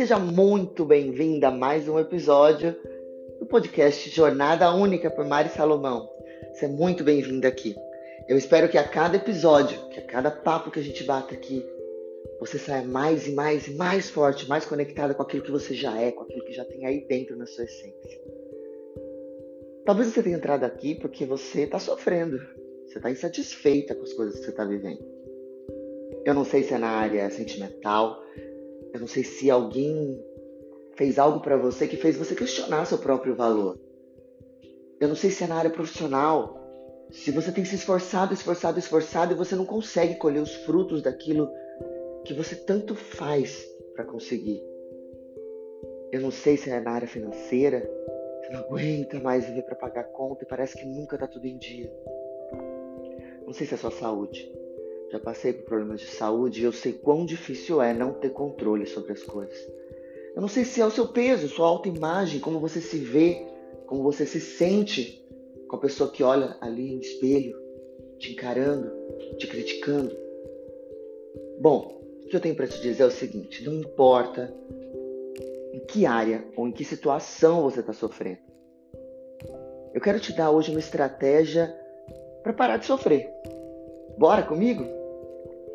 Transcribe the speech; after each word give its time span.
seja 0.00 0.18
muito 0.18 0.82
bem-vinda 0.82 1.48
a 1.48 1.50
mais 1.50 1.86
um 1.86 1.98
episódio 1.98 2.74
do 3.38 3.44
podcast 3.44 4.08
Jornada 4.08 4.72
Única 4.72 5.10
por 5.10 5.26
Mari 5.26 5.50
Salomão. 5.50 6.08
Você 6.54 6.64
é 6.64 6.68
muito 6.68 7.04
bem-vinda 7.04 7.46
aqui. 7.46 7.76
Eu 8.26 8.38
espero 8.38 8.66
que 8.66 8.78
a 8.78 8.88
cada 8.88 9.18
episódio, 9.18 9.78
que 9.90 10.00
a 10.00 10.06
cada 10.06 10.30
papo 10.30 10.70
que 10.70 10.80
a 10.80 10.82
gente 10.82 11.04
bata 11.04 11.34
aqui, 11.34 11.62
você 12.40 12.58
saia 12.58 12.82
mais 12.82 13.26
e 13.26 13.32
mais 13.32 13.68
e 13.68 13.74
mais 13.74 14.08
forte, 14.08 14.48
mais 14.48 14.64
conectada 14.64 15.12
com 15.12 15.22
aquilo 15.22 15.42
que 15.42 15.50
você 15.50 15.74
já 15.74 16.00
é, 16.00 16.10
com 16.10 16.22
aquilo 16.22 16.46
que 16.46 16.54
já 16.54 16.64
tem 16.64 16.86
aí 16.86 17.06
dentro 17.06 17.36
na 17.36 17.44
sua 17.44 17.64
essência. 17.64 18.20
Talvez 19.84 20.08
você 20.08 20.22
tenha 20.22 20.38
entrado 20.38 20.64
aqui 20.64 20.94
porque 20.94 21.26
você 21.26 21.64
está 21.64 21.78
sofrendo, 21.78 22.40
você 22.86 22.96
está 22.96 23.10
insatisfeita 23.10 23.94
com 23.94 24.04
as 24.04 24.14
coisas 24.14 24.38
que 24.38 24.46
você 24.46 24.50
está 24.50 24.64
vivendo. 24.64 25.04
Eu 26.24 26.32
não 26.32 26.46
sei 26.46 26.62
se 26.62 26.72
é 26.72 26.78
na 26.78 26.88
área 26.88 27.28
sentimental, 27.28 28.18
eu 28.92 29.00
não 29.00 29.06
sei 29.06 29.24
se 29.24 29.50
alguém 29.50 30.18
fez 30.96 31.18
algo 31.18 31.40
para 31.40 31.56
você 31.56 31.86
que 31.86 31.96
fez 31.96 32.16
você 32.16 32.34
questionar 32.34 32.84
seu 32.84 32.98
próprio 32.98 33.34
valor. 33.34 33.78
Eu 35.00 35.08
não 35.08 35.16
sei 35.16 35.30
se 35.30 35.44
é 35.44 35.46
na 35.46 35.56
área 35.56 35.70
profissional, 35.70 36.60
se 37.10 37.30
você 37.30 37.50
tem 37.50 37.64
se 37.64 37.74
esforçado, 37.74 38.34
esforçado, 38.34 38.78
esforçado 38.78 39.32
e 39.32 39.36
você 39.36 39.56
não 39.56 39.64
consegue 39.64 40.16
colher 40.16 40.42
os 40.42 40.54
frutos 40.54 41.02
daquilo 41.02 41.50
que 42.24 42.34
você 42.34 42.54
tanto 42.54 42.94
faz 42.94 43.66
para 43.94 44.04
conseguir. 44.04 44.62
Eu 46.12 46.20
não 46.20 46.30
sei 46.30 46.56
se 46.56 46.68
é 46.70 46.80
na 46.80 46.90
área 46.90 47.08
financeira, 47.08 47.88
você 48.42 48.50
não 48.50 48.60
aguenta 48.60 49.18
mais 49.20 49.46
viver 49.46 49.62
para 49.62 49.76
pagar 49.76 50.04
conta 50.04 50.44
e 50.44 50.48
parece 50.48 50.76
que 50.76 50.84
nunca 50.84 51.16
tá 51.16 51.26
tudo 51.26 51.46
em 51.46 51.56
dia. 51.56 51.90
Não 53.46 53.52
sei 53.52 53.66
se 53.66 53.74
é 53.74 53.76
sua 53.76 53.90
saúde. 53.90 54.52
Já 55.10 55.18
passei 55.18 55.52
por 55.52 55.64
problemas 55.64 56.00
de 56.00 56.06
saúde 56.06 56.60
e 56.60 56.64
eu 56.64 56.72
sei 56.72 56.92
quão 56.92 57.26
difícil 57.26 57.82
é 57.82 57.92
não 57.92 58.12
ter 58.12 58.30
controle 58.30 58.86
sobre 58.86 59.12
as 59.12 59.22
coisas. 59.22 59.58
Eu 60.34 60.40
não 60.40 60.48
sei 60.48 60.64
se 60.64 60.80
é 60.80 60.86
o 60.86 60.90
seu 60.90 61.08
peso, 61.08 61.48
sua 61.48 61.66
autoimagem, 61.66 62.38
como 62.38 62.60
você 62.60 62.80
se 62.80 62.98
vê, 62.98 63.44
como 63.86 64.04
você 64.04 64.24
se 64.24 64.40
sente 64.40 65.20
com 65.68 65.74
a 65.74 65.80
pessoa 65.80 66.10
que 66.10 66.22
olha 66.22 66.56
ali 66.60 66.94
no 66.94 67.00
espelho, 67.00 67.58
te 68.18 68.32
encarando, 68.32 68.92
te 69.36 69.48
criticando. 69.48 70.16
Bom, 71.60 72.00
o 72.24 72.28
que 72.28 72.36
eu 72.36 72.40
tenho 72.40 72.54
para 72.54 72.68
te 72.68 72.80
dizer 72.80 73.02
é 73.02 73.06
o 73.06 73.10
seguinte: 73.10 73.64
não 73.64 73.74
importa 73.74 74.54
em 75.72 75.80
que 75.86 76.06
área 76.06 76.44
ou 76.56 76.68
em 76.68 76.72
que 76.72 76.84
situação 76.84 77.62
você 77.62 77.80
está 77.80 77.92
sofrendo. 77.92 78.38
Eu 79.92 80.00
quero 80.00 80.20
te 80.20 80.32
dar 80.32 80.52
hoje 80.52 80.70
uma 80.70 80.78
estratégia 80.78 81.74
para 82.44 82.52
parar 82.52 82.76
de 82.76 82.86
sofrer. 82.86 83.28
Bora 84.16 84.44
comigo? 84.44 84.99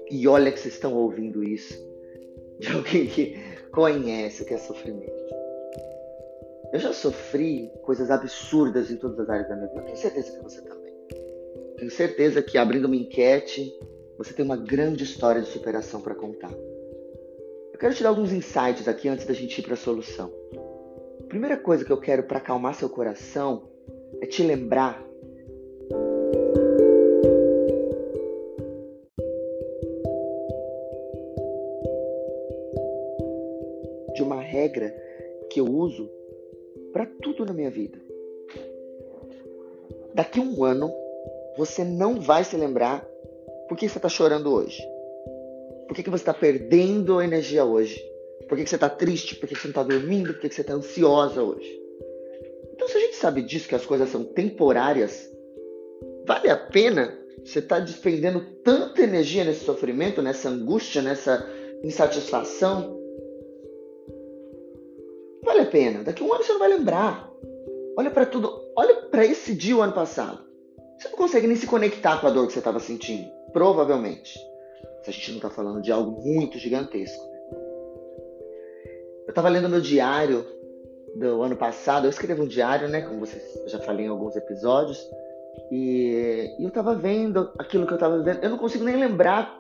E 0.10 0.28
olha 0.28 0.52
que 0.52 0.60
vocês 0.60 0.74
estão 0.74 0.94
ouvindo 0.94 1.44
isso 1.44 1.74
de 2.60 2.72
alguém 2.72 3.08
que 3.08 3.38
conhece 3.72 4.44
o 4.44 4.46
que 4.46 4.54
é 4.54 4.58
sofrimento. 4.58 5.26
Eu 6.72 6.80
já 6.80 6.94
sofri 6.94 7.72
coisas 7.84 8.10
absurdas 8.10 8.92
em 8.92 8.98
todas 8.98 9.20
as 9.20 9.30
áreas 9.30 9.48
da 9.48 9.56
minha 9.56 9.68
vida. 9.70 9.84
Tenho 9.84 9.98
certeza 9.98 10.32
que 10.32 10.44
você 10.44 10.62
também. 10.62 10.94
Tenho 11.78 11.92
certeza 11.92 12.42
que 12.42 12.58
abrindo 12.58 12.86
uma 12.86 12.96
enquete, 12.96 13.74
você 14.18 14.34
tem 14.34 14.44
uma 14.44 14.58
grande 14.58 15.04
história 15.04 15.42
de 15.42 15.48
superação 15.48 16.02
para 16.02 16.16
contar. 16.16 16.52
Eu 16.52 17.80
quero 17.80 17.94
te 17.94 18.04
dar 18.04 18.10
alguns 18.10 18.32
insights 18.32 18.88
aqui 18.88 19.08
antes 19.10 19.26
da 19.26 19.34
gente 19.34 19.60
ir 19.60 19.64
para 19.64 19.74
a 19.74 19.78
solução. 19.78 20.32
A 21.20 21.28
primeira 21.28 21.58
coisa 21.58 21.84
que 21.84 21.92
eu 21.92 22.00
quero 22.00 22.24
para 22.24 22.38
acalmar 22.38 22.74
seu 22.76 22.90
coração 22.90 23.70
é 24.22 24.26
te 24.26 24.44
lembrar 24.44 25.06
na 37.46 37.54
minha 37.54 37.70
vida. 37.70 37.98
Daqui 40.14 40.40
a 40.40 40.44
um 40.44 40.64
ano, 40.64 40.94
você 41.58 41.84
não 41.84 42.20
vai 42.20 42.44
se 42.44 42.56
lembrar 42.56 43.06
por 43.68 43.78
que 43.78 43.88
você 43.88 43.98
está 43.98 44.10
chorando 44.10 44.52
hoje. 44.54 44.82
Por 45.88 45.96
que, 45.96 46.04
que 46.04 46.10
você 46.10 46.22
está 46.22 46.34
perdendo 46.34 47.22
energia 47.22 47.64
hoje? 47.64 48.02
Por 48.48 48.58
que, 48.58 48.64
que 48.64 48.70
você 48.70 48.76
está 48.76 48.90
triste? 48.90 49.36
Por 49.36 49.48
que, 49.48 49.56
que 49.56 49.62
você 49.62 49.68
não 49.68 49.72
está 49.72 49.84
dormindo? 49.84 50.34
Por 50.34 50.42
que, 50.42 50.50
que 50.50 50.56
você 50.56 50.62
está 50.62 50.74
ansiosa 50.74 51.42
hoje? 51.42 51.82
Então, 52.74 52.88
se 52.88 52.98
a 52.98 53.00
gente 53.00 53.16
sabe 53.16 53.42
disso, 53.42 53.68
que 53.68 53.76
as 53.76 53.86
coisas 53.86 54.10
são 54.10 54.24
temporárias, 54.24 55.30
vale 56.26 56.50
a 56.50 56.58
pena 56.58 57.18
você 57.44 57.60
estar 57.60 57.80
tá 57.80 57.86
despendendo 57.86 58.42
tanta 58.64 59.02
energia 59.02 59.44
nesse 59.44 59.64
sofrimento, 59.66 60.22
nessa 60.22 60.50
angústia, 60.50 61.02
nessa 61.02 61.48
insatisfação? 61.84 63.00
Vale 65.56 65.68
a 65.68 65.72
pena. 65.72 66.04
Daqui 66.04 66.22
a 66.22 66.26
um 66.26 66.34
ano 66.34 66.44
você 66.44 66.52
não 66.52 66.60
vai 66.60 66.70
lembrar. 66.70 67.30
Olha 67.98 68.12
para 68.12 68.26
tudo. 68.26 68.52
Olha 68.76 68.96
para 69.10 69.26
esse 69.26 69.54
dia 69.56 69.76
o 69.76 69.82
ano 69.82 69.94
passado. 69.94 70.40
Você 70.98 71.10
não 71.10 71.18
consegue 71.18 71.48
nem 71.48 71.56
se 71.56 71.68
conectar 71.68 72.20
com 72.20 72.28
a 72.28 72.30
dor 72.30 72.48
que 72.48 72.54
você 72.54 72.60
estava 72.60 72.80
sentindo. 72.80 73.30
Provavelmente. 73.54 74.38
Se 75.04 75.10
a 75.10 75.14
gente 75.14 75.30
não 75.32 75.38
está 75.38 75.50
falando 75.50 75.82
de 75.82 75.92
algo 75.92 76.22
muito 76.22 76.58
gigantesco. 76.58 77.24
Eu 79.26 79.30
estava 79.30 79.50
lendo 79.50 79.70
meu 79.70 79.82
diário 79.82 80.46
do 81.16 81.42
ano 81.42 81.56
passado. 81.56 82.06
Eu 82.06 82.10
escrevo 82.10 82.44
um 82.44 82.48
diário, 82.48 82.90
né? 82.90 83.02
Como 83.02 83.20
vocês 83.20 83.44
já 83.68 83.80
falei 83.80 84.06
em 84.06 84.10
alguns 84.10 84.36
episódios. 84.36 85.00
E, 85.72 86.56
e 86.60 86.64
eu 86.64 86.68
estava 86.68 86.94
vendo 86.94 87.52
aquilo 87.58 87.86
que 87.86 87.94
eu 87.94 87.98
estava 87.98 88.18
vivendo. 88.18 88.44
Eu 88.44 88.50
não 88.50 88.58
consigo 88.58 88.84
nem 88.84 88.98
lembrar 88.98 89.58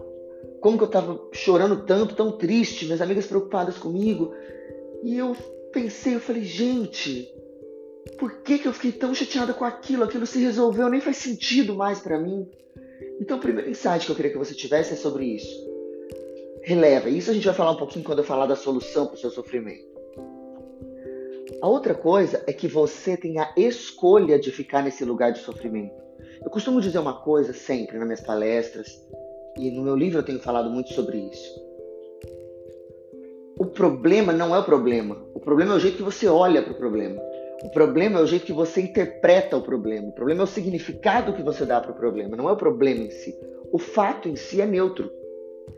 como 0.59 0.78
que 0.78 0.84
eu 0.84 0.88
estava 0.88 1.19
chorando 1.31 1.84
tanto, 1.85 2.16
tão 2.16 2.31
triste, 2.31 2.85
minhas 2.85 3.01
amigas 3.01 3.28
preocupadas 3.28 3.78
comigo. 3.78 4.34
E 5.03 5.17
eu 5.17 5.35
pensei, 5.75 6.15
eu 6.15 6.21
falei, 6.21 6.41
gente, 6.41 7.29
por 8.17 8.41
que, 8.43 8.59
que 8.59 8.65
eu 8.65 8.71
fiquei 8.71 8.93
tão 8.93 9.13
chateada 9.13 9.53
com 9.53 9.65
aquilo? 9.65 10.05
Aquilo 10.05 10.25
se 10.25 10.39
resolveu, 10.39 10.89
nem 10.89 11.01
faz 11.01 11.17
sentido 11.17 11.75
mais 11.75 11.99
para 11.99 12.17
mim. 12.17 12.49
Então, 13.19 13.37
o 13.37 13.41
primeiro 13.41 13.69
insight 13.69 14.05
que 14.05 14.11
eu 14.11 14.15
queria 14.15 14.31
que 14.31 14.37
você 14.37 14.53
tivesse 14.55 14.93
é 14.93 14.95
sobre 14.95 15.25
isso. 15.25 15.53
Releva. 16.63 17.09
Isso 17.09 17.29
a 17.29 17.33
gente 17.33 17.45
vai 17.45 17.53
falar 17.53 17.71
um 17.71 17.77
pouquinho 17.77 18.05
quando 18.05 18.19
eu 18.19 18.23
falar 18.23 18.45
da 18.45 18.55
solução 18.55 19.05
para 19.05 19.15
o 19.15 19.17
seu 19.17 19.29
sofrimento. 19.29 19.85
A 21.61 21.67
outra 21.67 21.93
coisa 21.93 22.41
é 22.47 22.53
que 22.53 22.69
você 22.69 23.17
tem 23.17 23.37
a 23.37 23.51
escolha 23.57 24.39
de 24.39 24.51
ficar 24.51 24.81
nesse 24.81 25.03
lugar 25.03 25.33
de 25.33 25.39
sofrimento. 25.39 25.93
Eu 26.41 26.49
costumo 26.49 26.79
dizer 26.79 26.99
uma 26.99 27.21
coisa 27.21 27.51
sempre 27.51 27.97
nas 27.97 28.07
minhas 28.07 28.21
palestras, 28.21 28.87
e 29.57 29.69
no 29.71 29.83
meu 29.83 29.95
livro 29.95 30.19
eu 30.19 30.23
tenho 30.23 30.39
falado 30.39 30.69
muito 30.69 30.93
sobre 30.93 31.17
isso 31.17 31.64
o 33.57 33.66
problema 33.66 34.33
não 34.33 34.55
é 34.55 34.59
o 34.59 34.63
problema. 34.63 35.17
O 35.33 35.39
problema 35.39 35.73
é 35.73 35.75
o 35.77 35.79
jeito 35.79 35.97
que 35.97 36.03
você 36.03 36.27
olha 36.27 36.61
para 36.61 36.73
o 36.73 36.77
problema. 36.77 37.21
O 37.63 37.69
problema 37.69 38.19
é 38.19 38.23
o 38.23 38.27
jeito 38.27 38.45
que 38.45 38.53
você 38.53 38.81
interpreta 38.81 39.55
o 39.55 39.61
problema. 39.61 40.09
O 40.09 40.11
problema 40.11 40.41
é 40.41 40.43
o 40.43 40.47
significado 40.47 41.33
que 41.33 41.41
você 41.41 41.66
dá 41.66 41.79
para 41.79 41.91
o 41.91 41.95
problema, 41.95 42.35
não 42.35 42.49
é 42.49 42.51
o 42.51 42.57
problema 42.57 43.01
em 43.01 43.09
si. 43.09 43.33
O 43.71 43.77
fato 43.77 44.27
em 44.27 44.35
si 44.35 44.61
é 44.61 44.66
neutro. 44.66 45.09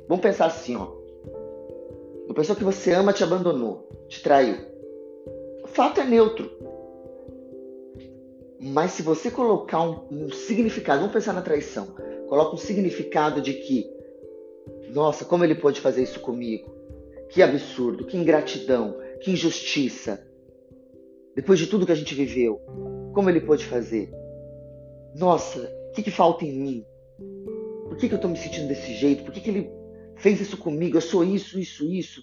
Vamos 0.07 0.23
pensar 0.23 0.47
assim, 0.47 0.75
ó. 0.75 0.91
Uma 2.25 2.33
pessoa 2.33 2.57
que 2.57 2.63
você 2.63 2.91
ama 2.93 3.13
te 3.13 3.23
abandonou, 3.23 3.87
te 4.09 4.21
traiu. 4.21 4.57
O 5.63 5.67
fato 5.67 6.01
é 6.01 6.03
neutro. 6.03 6.49
Mas 8.59 8.91
se 8.91 9.03
você 9.03 9.29
colocar 9.29 9.81
um, 9.81 10.07
um 10.11 10.31
significado, 10.31 10.99
vamos 10.99 11.13
pensar 11.13 11.33
na 11.33 11.41
traição. 11.41 11.87
Coloca 12.27 12.55
um 12.55 12.57
significado 12.57 13.39
de 13.39 13.53
que, 13.53 13.85
nossa, 14.89 15.23
como 15.23 15.43
ele 15.43 15.55
pode 15.55 15.79
fazer 15.79 16.03
isso 16.03 16.19
comigo? 16.19 16.76
Que 17.29 17.41
absurdo, 17.41 18.05
que 18.05 18.17
ingratidão, 18.17 18.97
que 19.21 19.31
injustiça. 19.31 20.25
Depois 21.35 21.59
de 21.59 21.67
tudo 21.67 21.85
que 21.85 21.91
a 21.91 21.95
gente 21.95 22.15
viveu, 22.15 22.61
como 23.13 23.29
ele 23.29 23.41
pôde 23.41 23.65
fazer? 23.65 24.11
Nossa, 25.15 25.59
o 25.89 25.91
que, 25.91 26.03
que 26.03 26.11
falta 26.11 26.45
em 26.45 26.53
mim? 26.53 26.85
Por 27.87 27.97
que, 27.97 28.07
que 28.07 28.13
eu 28.13 28.17
estou 28.17 28.29
me 28.29 28.37
sentindo 28.37 28.67
desse 28.67 28.93
jeito? 28.93 29.23
Por 29.23 29.33
que, 29.33 29.41
que 29.41 29.49
ele 29.49 29.71
fez 30.15 30.39
isso 30.39 30.57
comigo? 30.57 30.97
Eu 30.97 31.01
sou 31.01 31.23
isso, 31.23 31.59
isso, 31.59 31.85
isso. 31.91 32.21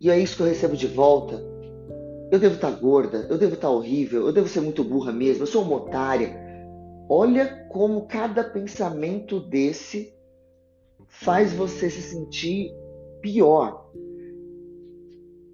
E 0.00 0.10
é 0.10 0.18
isso 0.18 0.36
que 0.36 0.42
eu 0.42 0.46
recebo 0.46 0.76
de 0.76 0.86
volta. 0.86 1.42
Eu 2.30 2.38
devo 2.38 2.54
estar 2.54 2.70
tá 2.70 2.78
gorda, 2.78 3.26
eu 3.28 3.36
devo 3.36 3.54
estar 3.54 3.68
tá 3.68 3.74
horrível, 3.74 4.26
eu 4.26 4.32
devo 4.32 4.48
ser 4.48 4.60
muito 4.60 4.84
burra 4.84 5.12
mesmo, 5.12 5.42
eu 5.42 5.46
sou 5.46 5.62
uma 5.62 5.76
otária. 5.76 6.38
Olha 7.08 7.66
como 7.68 8.06
cada 8.06 8.44
pensamento 8.44 9.40
desse 9.40 10.14
faz 11.08 11.52
você 11.52 11.90
se 11.90 12.02
sentir 12.02 12.72
pior 13.20 13.90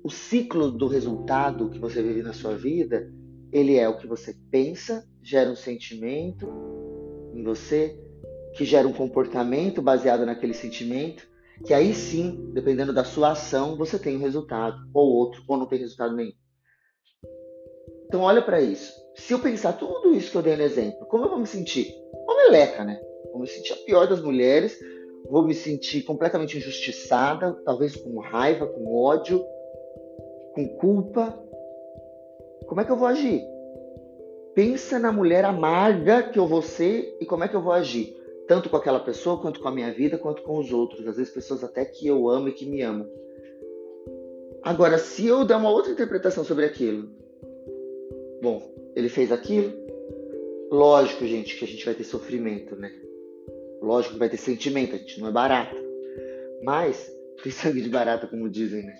o 0.06 0.10
ciclo 0.10 0.70
do 0.70 0.86
resultado 0.86 1.68
que 1.68 1.80
você 1.80 2.00
vive 2.00 2.22
na 2.22 2.32
sua 2.32 2.56
vida, 2.56 3.12
ele 3.50 3.76
é 3.76 3.88
o 3.88 3.98
que 3.98 4.06
você 4.06 4.36
pensa, 4.52 5.04
gera 5.20 5.50
um 5.50 5.56
sentimento 5.56 6.48
em 7.34 7.42
você, 7.42 7.98
que 8.54 8.64
gera 8.64 8.86
um 8.86 8.92
comportamento 8.92 9.82
baseado 9.82 10.24
naquele 10.24 10.54
sentimento, 10.54 11.26
que 11.64 11.74
aí 11.74 11.92
sim, 11.92 12.52
dependendo 12.52 12.92
da 12.92 13.02
sua 13.02 13.32
ação, 13.32 13.76
você 13.76 13.98
tem 13.98 14.16
um 14.16 14.20
resultado, 14.20 14.76
ou 14.94 15.08
outro, 15.08 15.42
ou 15.48 15.56
não 15.56 15.66
tem 15.66 15.80
resultado 15.80 16.14
nenhum. 16.14 16.34
Então 18.06 18.20
olha 18.20 18.42
para 18.42 18.60
isso. 18.60 18.92
Se 19.16 19.32
eu 19.32 19.40
pensar 19.40 19.72
tudo 19.72 20.14
isso 20.14 20.30
que 20.30 20.36
eu 20.36 20.42
dei 20.42 20.54
no 20.54 20.62
exemplo, 20.62 21.04
como 21.08 21.24
eu 21.24 21.30
vou 21.30 21.40
me 21.40 21.48
sentir? 21.48 21.92
Uma 22.12 22.44
meleca, 22.44 22.84
né? 22.84 22.96
Vou 23.32 23.40
me 23.40 23.48
sentir 23.48 23.72
a 23.72 23.84
pior 23.84 24.06
das 24.06 24.22
mulheres, 24.22 24.78
vou 25.28 25.44
me 25.44 25.52
sentir 25.52 26.02
completamente 26.02 26.56
injustiçada, 26.56 27.60
talvez 27.64 27.96
com 27.96 28.20
raiva, 28.20 28.68
com 28.68 28.94
ódio, 28.94 29.44
com 30.56 30.66
culpa, 30.68 31.38
como 32.66 32.80
é 32.80 32.84
que 32.84 32.90
eu 32.90 32.96
vou 32.96 33.06
agir? 33.06 33.42
Pensa 34.54 34.98
na 34.98 35.12
mulher 35.12 35.44
amarga 35.44 36.22
que 36.22 36.38
eu 36.38 36.46
vou 36.46 36.62
ser 36.62 37.14
e 37.20 37.26
como 37.26 37.44
é 37.44 37.48
que 37.48 37.54
eu 37.54 37.60
vou 37.60 37.74
agir, 37.74 38.16
tanto 38.48 38.70
com 38.70 38.76
aquela 38.78 38.98
pessoa, 38.98 39.38
quanto 39.38 39.60
com 39.60 39.68
a 39.68 39.70
minha 39.70 39.92
vida, 39.92 40.16
quanto 40.16 40.40
com 40.40 40.58
os 40.58 40.72
outros, 40.72 41.06
às 41.06 41.18
vezes 41.18 41.30
pessoas 41.30 41.62
até 41.62 41.84
que 41.84 42.06
eu 42.06 42.26
amo 42.30 42.48
e 42.48 42.52
que 42.52 42.64
me 42.64 42.80
amam. 42.80 43.06
Agora, 44.62 44.96
se 44.96 45.26
eu 45.26 45.44
der 45.44 45.56
uma 45.56 45.70
outra 45.70 45.92
interpretação 45.92 46.42
sobre 46.42 46.64
aquilo, 46.64 47.06
bom, 48.40 48.62
ele 48.96 49.10
fez 49.10 49.30
aquilo, 49.30 49.74
lógico, 50.72 51.26
gente, 51.26 51.58
que 51.58 51.66
a 51.66 51.68
gente 51.68 51.84
vai 51.84 51.94
ter 51.94 52.04
sofrimento, 52.04 52.74
né? 52.74 52.90
Lógico 53.82 54.14
que 54.14 54.18
vai 54.18 54.30
ter 54.30 54.38
sentimento, 54.38 54.94
a 54.94 54.98
gente 54.98 55.20
não 55.20 55.28
é 55.28 55.32
barata. 55.32 55.76
Mas, 56.62 57.14
tem 57.42 57.52
sangue 57.52 57.82
de 57.82 57.90
barata, 57.90 58.26
como 58.26 58.48
dizem, 58.48 58.84
né? 58.84 58.94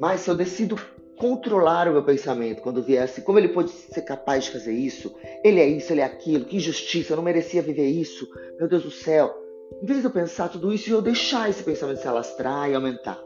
Mas 0.00 0.20
se 0.20 0.30
eu 0.30 0.34
decido 0.34 0.76
controlar 1.18 1.88
o 1.88 1.92
meu 1.92 2.04
pensamento 2.04 2.62
quando 2.62 2.82
viesse, 2.82 3.14
assim, 3.14 3.22
como 3.22 3.38
ele 3.38 3.48
pode 3.48 3.70
ser 3.70 4.02
capaz 4.02 4.44
de 4.44 4.52
fazer 4.52 4.72
isso? 4.72 5.14
Ele 5.44 5.60
é 5.60 5.66
isso, 5.66 5.92
ele 5.92 6.00
é 6.00 6.04
aquilo, 6.04 6.44
que 6.44 6.56
injustiça, 6.56 7.12
eu 7.12 7.16
não 7.16 7.24
merecia 7.24 7.60
viver 7.60 7.88
isso, 7.88 8.28
meu 8.58 8.68
Deus 8.68 8.84
do 8.84 8.90
céu. 8.90 9.34
Em 9.82 9.86
vez 9.86 10.00
de 10.00 10.06
eu 10.06 10.10
pensar 10.10 10.48
tudo 10.48 10.72
isso 10.72 10.88
e 10.88 10.92
eu 10.92 11.02
deixar 11.02 11.50
esse 11.50 11.62
pensamento 11.62 12.00
se 12.00 12.08
alastrar 12.08 12.70
e 12.70 12.74
aumentar. 12.74 13.22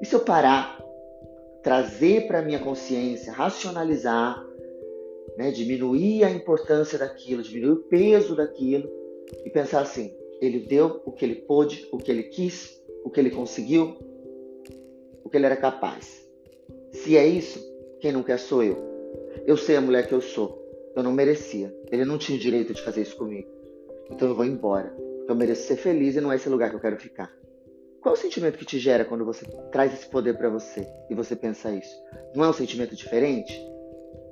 E 0.00 0.06
se 0.06 0.14
eu 0.14 0.20
parar, 0.20 0.80
trazer 1.62 2.26
para 2.26 2.42
minha 2.42 2.58
consciência, 2.58 3.32
racionalizar, 3.32 4.42
né, 5.36 5.50
diminuir 5.50 6.24
a 6.24 6.30
importância 6.30 6.98
daquilo, 6.98 7.42
diminuir 7.42 7.72
o 7.72 7.82
peso 7.84 8.36
daquilo 8.36 8.88
e 9.44 9.50
pensar 9.50 9.80
assim: 9.80 10.14
ele 10.40 10.60
deu 10.60 11.02
o 11.04 11.12
que 11.12 11.24
ele 11.24 11.34
pôde, 11.34 11.88
o 11.90 11.98
que 11.98 12.10
ele 12.10 12.24
quis, 12.24 12.80
o 13.04 13.10
que 13.10 13.20
ele 13.20 13.30
conseguiu, 13.30 13.96
o 15.24 15.30
que 15.30 15.36
ele 15.36 15.46
era 15.46 15.56
capaz. 15.56 16.24
Se 16.92 17.16
é 17.16 17.26
isso, 17.26 17.58
quem 18.00 18.12
não 18.12 18.22
quer 18.22 18.38
sou 18.38 18.62
eu. 18.62 18.76
Eu 19.46 19.56
sei 19.56 19.76
a 19.76 19.80
mulher 19.80 20.06
que 20.06 20.14
eu 20.14 20.20
sou. 20.20 20.62
Eu 20.94 21.02
não 21.02 21.12
merecia. 21.12 21.74
Ele 21.90 22.04
não 22.04 22.18
tinha 22.18 22.38
o 22.38 22.40
direito 22.40 22.72
de 22.72 22.82
fazer 22.82 23.02
isso 23.02 23.16
comigo. 23.16 23.48
Então 24.10 24.28
eu 24.28 24.34
vou 24.34 24.44
embora. 24.44 24.94
Eu 25.26 25.34
mereço 25.34 25.66
ser 25.66 25.76
feliz 25.76 26.14
e 26.14 26.20
não 26.20 26.30
é 26.30 26.36
esse 26.36 26.48
lugar 26.48 26.70
que 26.70 26.76
eu 26.76 26.80
quero 26.80 26.96
ficar. 26.96 27.34
Qual 28.00 28.14
é 28.14 28.18
o 28.18 28.20
sentimento 28.20 28.58
que 28.58 28.66
te 28.66 28.78
gera 28.78 29.04
quando 29.04 29.24
você 29.24 29.46
traz 29.72 29.92
esse 29.94 30.06
poder 30.06 30.36
para 30.36 30.50
você 30.50 30.86
e 31.08 31.14
você 31.14 31.34
pensa 31.34 31.70
isso? 31.70 31.96
Não 32.34 32.44
é 32.44 32.48
um 32.48 32.52
sentimento 32.52 32.94
diferente? 32.94 33.58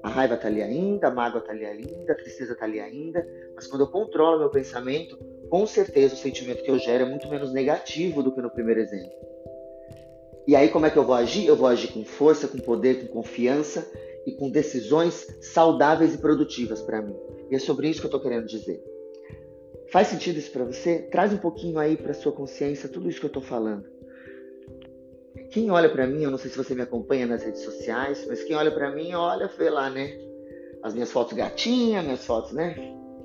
A 0.03 0.11
raiva 0.11 0.37
tá 0.37 0.49
ali 0.49 0.61
ainda, 0.61 1.09
a 1.09 1.11
mágoa 1.11 1.41
tá 1.41 1.53
ali 1.53 1.65
ainda, 1.65 2.13
a 2.13 2.17
tristeza 2.17 2.55
tá 2.55 2.67
ali 2.67 2.81
ainda, 2.81 3.27
mas 3.55 3.67
quando 3.67 3.83
eu 3.83 3.87
controlo 3.87 4.41
meu 4.41 4.51
pensamento, 4.51 5.17
com 5.49 5.67
certeza 5.67 6.15
o 6.15 6.19
sentimento 6.19 6.63
que 6.63 6.71
eu 6.71 6.79
gero 6.79 7.05
é 7.05 7.09
muito 7.09 7.29
menos 7.29 7.53
negativo 7.53 8.23
do 8.23 8.35
que 8.35 8.43
no 8.43 8.51
primeiro 8.51 8.81
exemplo. 8.81 9.17
E 10.47 10.57
aí, 10.57 10.69
como 10.69 10.87
é 10.87 10.91
que 10.91 10.97
eu 10.97 11.05
vou 11.05 11.15
agir? 11.15 11.47
Eu 11.47 11.57
vou 11.57 11.69
agir 11.69 11.93
com 11.93 12.05
força, 12.05 12.49
com 12.49 12.59
poder, 12.59 13.07
com 13.07 13.07
confiança 13.07 13.91
e 14.27 14.33
com 14.33 14.51
decisões 14.51 15.27
saudáveis 15.41 16.15
e 16.15 16.19
produtivas 16.19 16.81
para 16.81 17.03
mim. 17.03 17.15
E 17.51 17.55
é 17.55 17.59
sobre 17.59 17.89
isso 17.89 18.01
que 18.01 18.07
eu 18.07 18.09
estou 18.09 18.21
querendo 18.21 18.47
dizer. 18.47 18.83
Faz 19.93 20.09
sentido 20.09 20.39
isso 20.39 20.51
para 20.51 20.65
você? 20.65 21.01
Traz 21.11 21.33
um 21.33 21.39
pouquinho 21.39 21.79
aí 21.79 21.97
para 21.97 22.15
sua 22.15 22.33
consciência 22.33 22.89
tudo 22.89 23.09
isso 23.09 23.21
que 23.21 23.27
eu 23.27 23.29
estou 23.29 23.43
falando. 23.43 23.85
Quem 25.51 25.71
olha 25.71 25.91
para 25.91 26.07
mim, 26.07 26.23
eu 26.23 26.31
não 26.31 26.39
sei 26.39 26.51
se 26.51 26.57
você 26.57 26.75
me 26.75 26.83
acompanha 26.83 27.27
nas 27.27 27.43
redes 27.43 27.61
sociais, 27.61 28.25
mas 28.27 28.43
quem 28.43 28.57
olha 28.57 28.71
para 28.71 28.91
mim, 28.91 29.13
olha, 29.13 29.47
vê 29.47 29.69
lá, 29.69 29.91
né? 29.91 30.19
As 30.83 30.95
minhas 30.95 31.13
fotos 31.13 31.35
gatinha, 31.35 32.03
minhas 32.03 32.25
fotos, 32.25 32.53
né? 32.53 32.75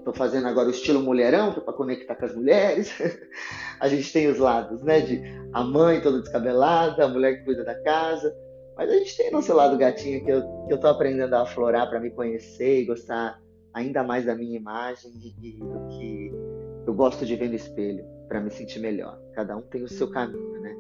Estou 0.08 0.26
fazendo 0.26 0.48
agora 0.48 0.70
o 0.70 0.72
estilo 0.72 1.02
mulherão, 1.02 1.52
para 1.52 1.74
conectar 1.74 2.16
com 2.16 2.24
as 2.24 2.34
mulheres. 2.34 2.94
a 3.78 3.90
gente 3.90 4.14
tem 4.14 4.30
os 4.30 4.38
lados, 4.38 4.82
né? 4.82 5.02
De 5.02 5.22
a 5.52 5.62
mãe 5.62 6.00
toda 6.00 6.22
descabelada, 6.22 7.04
a 7.04 7.10
mulher 7.10 7.40
que 7.40 7.44
cuida 7.44 7.66
da 7.66 7.76
casa. 7.82 8.34
Mas 8.78 8.90
a 8.90 8.94
gente 8.94 9.18
tem 9.18 9.30
nosso 9.30 9.54
lado 9.54 9.78
gatinho 9.78 10.24
que 10.24 10.32
eu, 10.32 10.42
que 10.66 10.74
eu 10.74 10.78
tô 10.80 10.88
aprendendo 10.88 11.34
a 11.34 11.42
aflorar 11.42 11.90
para 11.90 12.00
me 12.00 12.10
conhecer 12.10 12.84
e 12.84 12.86
gostar 12.86 13.38
ainda 13.74 14.02
mais 14.02 14.24
da 14.26 14.34
minha 14.34 14.56
imagem 14.56 15.12
e, 15.12 15.36
e 15.46 15.60
do 15.60 15.88
que 15.90 16.32
eu 16.88 16.94
gosto 16.94 17.26
de 17.26 17.36
ver 17.36 17.50
no 17.50 17.56
espelho 17.56 18.06
para 18.30 18.40
me 18.40 18.50
sentir 18.50 18.80
melhor. 18.80 19.20
Cada 19.34 19.58
um 19.58 19.62
tem 19.64 19.84
o 19.84 19.90
seu 19.90 20.10
caminho, 20.10 20.62
né? 20.62 20.74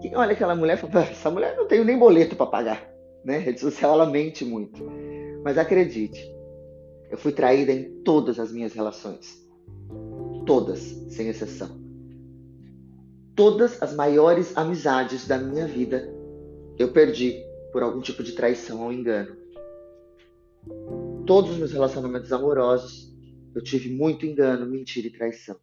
Quem 0.00 0.16
olha 0.16 0.32
aquela 0.32 0.56
mulher 0.56 0.78
fala, 0.78 1.04
essa 1.04 1.30
mulher 1.30 1.54
não 1.54 1.68
tem 1.68 1.84
nem 1.84 1.98
boleto 1.98 2.34
para 2.34 2.46
pagar, 2.46 2.90
né? 3.22 3.36
Rede 3.36 3.60
social 3.60 3.92
ela 3.92 4.06
mente 4.06 4.42
muito. 4.42 4.82
Mas 5.44 5.58
acredite, 5.58 6.37
eu 7.10 7.18
fui 7.18 7.32
traída 7.32 7.72
em 7.72 8.02
todas 8.02 8.38
as 8.38 8.52
minhas 8.52 8.72
relações. 8.72 9.46
Todas, 10.46 10.80
sem 11.08 11.28
exceção. 11.28 11.78
Todas 13.34 13.80
as 13.82 13.94
maiores 13.94 14.56
amizades 14.56 15.26
da 15.26 15.38
minha 15.38 15.66
vida 15.66 16.12
eu 16.78 16.92
perdi 16.92 17.44
por 17.72 17.82
algum 17.82 18.00
tipo 18.00 18.22
de 18.22 18.32
traição 18.32 18.82
ou 18.82 18.92
engano. 18.92 19.36
Todos 21.26 21.52
os 21.52 21.58
meus 21.58 21.72
relacionamentos 21.72 22.32
amorosos 22.32 23.14
eu 23.54 23.62
tive 23.62 23.90
muito 23.90 24.26
engano, 24.26 24.66
mentira 24.66 25.06
e 25.06 25.10
traição. 25.10 25.56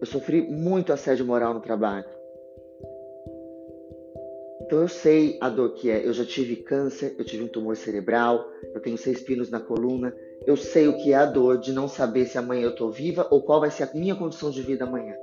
Eu 0.00 0.06
sofri 0.06 0.42
muito 0.42 0.92
assédio 0.92 1.24
moral 1.24 1.54
no 1.54 1.60
trabalho. 1.60 2.06
Então 4.74 4.82
eu 4.82 4.88
sei 4.88 5.38
a 5.40 5.48
dor 5.48 5.72
que 5.74 5.88
é. 5.88 6.04
Eu 6.04 6.12
já 6.12 6.24
tive 6.24 6.56
câncer, 6.56 7.14
eu 7.16 7.24
tive 7.24 7.44
um 7.44 7.48
tumor 7.48 7.76
cerebral, 7.76 8.44
eu 8.74 8.80
tenho 8.80 8.98
seis 8.98 9.20
pinos 9.20 9.48
na 9.48 9.60
coluna. 9.60 10.12
Eu 10.44 10.56
sei 10.56 10.88
o 10.88 10.96
que 10.96 11.12
é 11.12 11.14
a 11.14 11.24
dor 11.24 11.58
de 11.58 11.72
não 11.72 11.86
saber 11.86 12.26
se 12.26 12.38
amanhã 12.38 12.64
eu 12.64 12.70
estou 12.70 12.90
viva 12.90 13.28
ou 13.30 13.40
qual 13.40 13.60
vai 13.60 13.70
ser 13.70 13.84
a 13.84 13.90
minha 13.94 14.16
condição 14.16 14.50
de 14.50 14.60
vida 14.62 14.82
amanhã. 14.82 15.14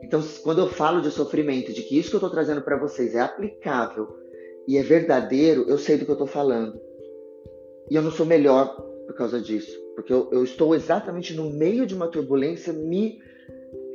Então, 0.00 0.22
quando 0.44 0.60
eu 0.60 0.68
falo 0.68 1.00
de 1.00 1.10
sofrimento, 1.10 1.72
de 1.72 1.82
que 1.82 1.98
isso 1.98 2.08
que 2.08 2.14
eu 2.14 2.18
estou 2.18 2.30
trazendo 2.30 2.62
para 2.62 2.78
vocês 2.78 3.16
é 3.16 3.20
aplicável 3.20 4.06
e 4.68 4.78
é 4.78 4.82
verdadeiro, 4.84 5.64
eu 5.66 5.76
sei 5.76 5.96
do 5.96 6.04
que 6.04 6.12
eu 6.12 6.14
estou 6.14 6.28
falando. 6.28 6.80
E 7.90 7.96
eu 7.96 8.02
não 8.02 8.12
sou 8.12 8.24
melhor 8.24 8.76
por 9.08 9.14
causa 9.16 9.40
disso, 9.40 9.76
porque 9.96 10.12
eu, 10.12 10.28
eu 10.30 10.44
estou 10.44 10.72
exatamente 10.72 11.34
no 11.34 11.50
meio 11.50 11.84
de 11.84 11.96
uma 11.96 12.06
turbulência 12.06 12.72
me 12.72 13.18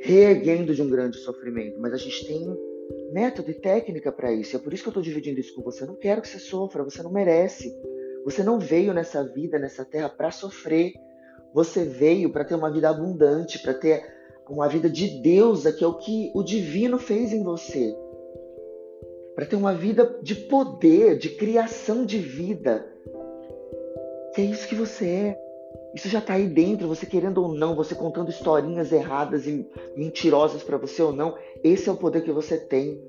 reerguendo 0.02 0.74
de 0.74 0.82
um 0.82 0.90
grande 0.90 1.16
sofrimento. 1.16 1.80
Mas 1.80 1.94
a 1.94 1.96
gente 1.96 2.26
tem 2.26 2.54
método 3.12 3.50
e 3.50 3.54
técnica 3.54 4.12
para 4.12 4.32
isso. 4.32 4.56
É 4.56 4.58
por 4.58 4.72
isso 4.72 4.82
que 4.82 4.88
eu 4.88 4.92
estou 4.92 5.02
dividindo 5.02 5.40
isso 5.40 5.54
com 5.54 5.62
você. 5.62 5.84
Eu 5.84 5.88
não 5.88 5.96
quero 5.96 6.22
que 6.22 6.28
você 6.28 6.38
sofra, 6.38 6.84
você 6.84 7.02
não 7.02 7.12
merece. 7.12 7.74
Você 8.24 8.42
não 8.42 8.58
veio 8.58 8.94
nessa 8.94 9.22
vida, 9.22 9.58
nessa 9.58 9.84
terra, 9.84 10.08
para 10.08 10.30
sofrer. 10.30 10.92
Você 11.52 11.84
veio 11.84 12.30
para 12.30 12.44
ter 12.44 12.54
uma 12.54 12.70
vida 12.70 12.88
abundante, 12.88 13.58
para 13.60 13.74
ter 13.74 14.02
uma 14.48 14.68
vida 14.68 14.88
de 14.88 15.20
Deus, 15.20 15.64
que 15.64 15.84
é 15.84 15.86
o 15.86 15.98
que 15.98 16.32
o 16.34 16.42
divino 16.42 16.98
fez 16.98 17.32
em 17.32 17.42
você. 17.42 17.94
Para 19.34 19.46
ter 19.46 19.56
uma 19.56 19.74
vida 19.74 20.18
de 20.22 20.34
poder, 20.34 21.18
de 21.18 21.30
criação 21.30 22.04
de 22.04 22.18
vida. 22.18 22.86
Que 24.34 24.42
é 24.42 24.44
isso 24.44 24.68
que 24.68 24.74
você 24.74 25.06
é. 25.06 25.43
Isso 25.94 26.08
já 26.08 26.18
está 26.18 26.34
aí 26.34 26.46
dentro, 26.46 26.88
você 26.88 27.06
querendo 27.06 27.38
ou 27.38 27.54
não, 27.54 27.76
você 27.76 27.94
contando 27.94 28.28
historinhas 28.28 28.90
erradas 28.90 29.46
e 29.46 29.64
mentirosas 29.96 30.62
para 30.62 30.76
você 30.76 31.00
ou 31.00 31.12
não, 31.12 31.36
esse 31.62 31.88
é 31.88 31.92
o 31.92 31.96
poder 31.96 32.22
que 32.22 32.32
você 32.32 32.58
tem. 32.58 33.00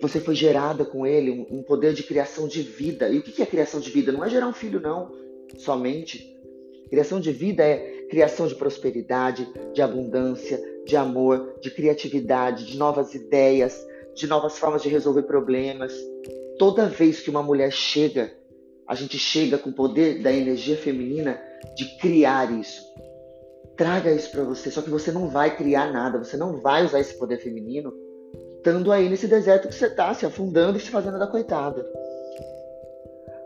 Você 0.00 0.20
foi 0.20 0.34
gerada 0.34 0.84
com 0.84 1.04
ele, 1.04 1.46
um 1.50 1.62
poder 1.62 1.94
de 1.94 2.02
criação 2.04 2.46
de 2.46 2.62
vida. 2.62 3.08
E 3.08 3.18
o 3.18 3.22
que 3.22 3.42
é 3.42 3.46
criação 3.46 3.80
de 3.80 3.90
vida? 3.90 4.12
Não 4.12 4.24
é 4.24 4.30
gerar 4.30 4.46
um 4.46 4.52
filho, 4.52 4.80
não, 4.80 5.10
somente. 5.56 6.32
Criação 6.88 7.18
de 7.18 7.32
vida 7.32 7.64
é 7.64 8.06
criação 8.08 8.46
de 8.46 8.54
prosperidade, 8.54 9.48
de 9.72 9.82
abundância, 9.82 10.62
de 10.86 10.94
amor, 10.94 11.56
de 11.60 11.70
criatividade, 11.70 12.66
de 12.66 12.76
novas 12.76 13.14
ideias, 13.14 13.84
de 14.14 14.28
novas 14.28 14.58
formas 14.58 14.82
de 14.82 14.88
resolver 14.88 15.22
problemas. 15.22 15.92
Toda 16.56 16.86
vez 16.86 17.20
que 17.20 17.30
uma 17.30 17.42
mulher 17.42 17.72
chega 17.72 18.32
a 18.86 18.94
gente 18.94 19.18
chega 19.18 19.58
com 19.58 19.70
o 19.70 19.74
poder 19.74 20.22
da 20.22 20.32
energia 20.32 20.76
feminina 20.76 21.40
de 21.74 21.96
criar 21.98 22.52
isso. 22.52 22.82
Traga 23.76 24.12
isso 24.12 24.30
para 24.30 24.44
você, 24.44 24.70
só 24.70 24.82
que 24.82 24.90
você 24.90 25.10
não 25.10 25.28
vai 25.28 25.56
criar 25.56 25.92
nada, 25.92 26.22
você 26.22 26.36
não 26.36 26.60
vai 26.60 26.84
usar 26.84 27.00
esse 27.00 27.18
poder 27.18 27.38
feminino 27.38 27.92
estando 28.64 28.90
aí 28.90 29.10
nesse 29.10 29.28
deserto 29.28 29.68
que 29.68 29.74
você 29.74 29.88
está, 29.88 30.14
se 30.14 30.24
afundando 30.24 30.78
e 30.78 30.80
se 30.80 30.90
fazendo 30.90 31.18
da 31.18 31.26
coitada. 31.26 31.86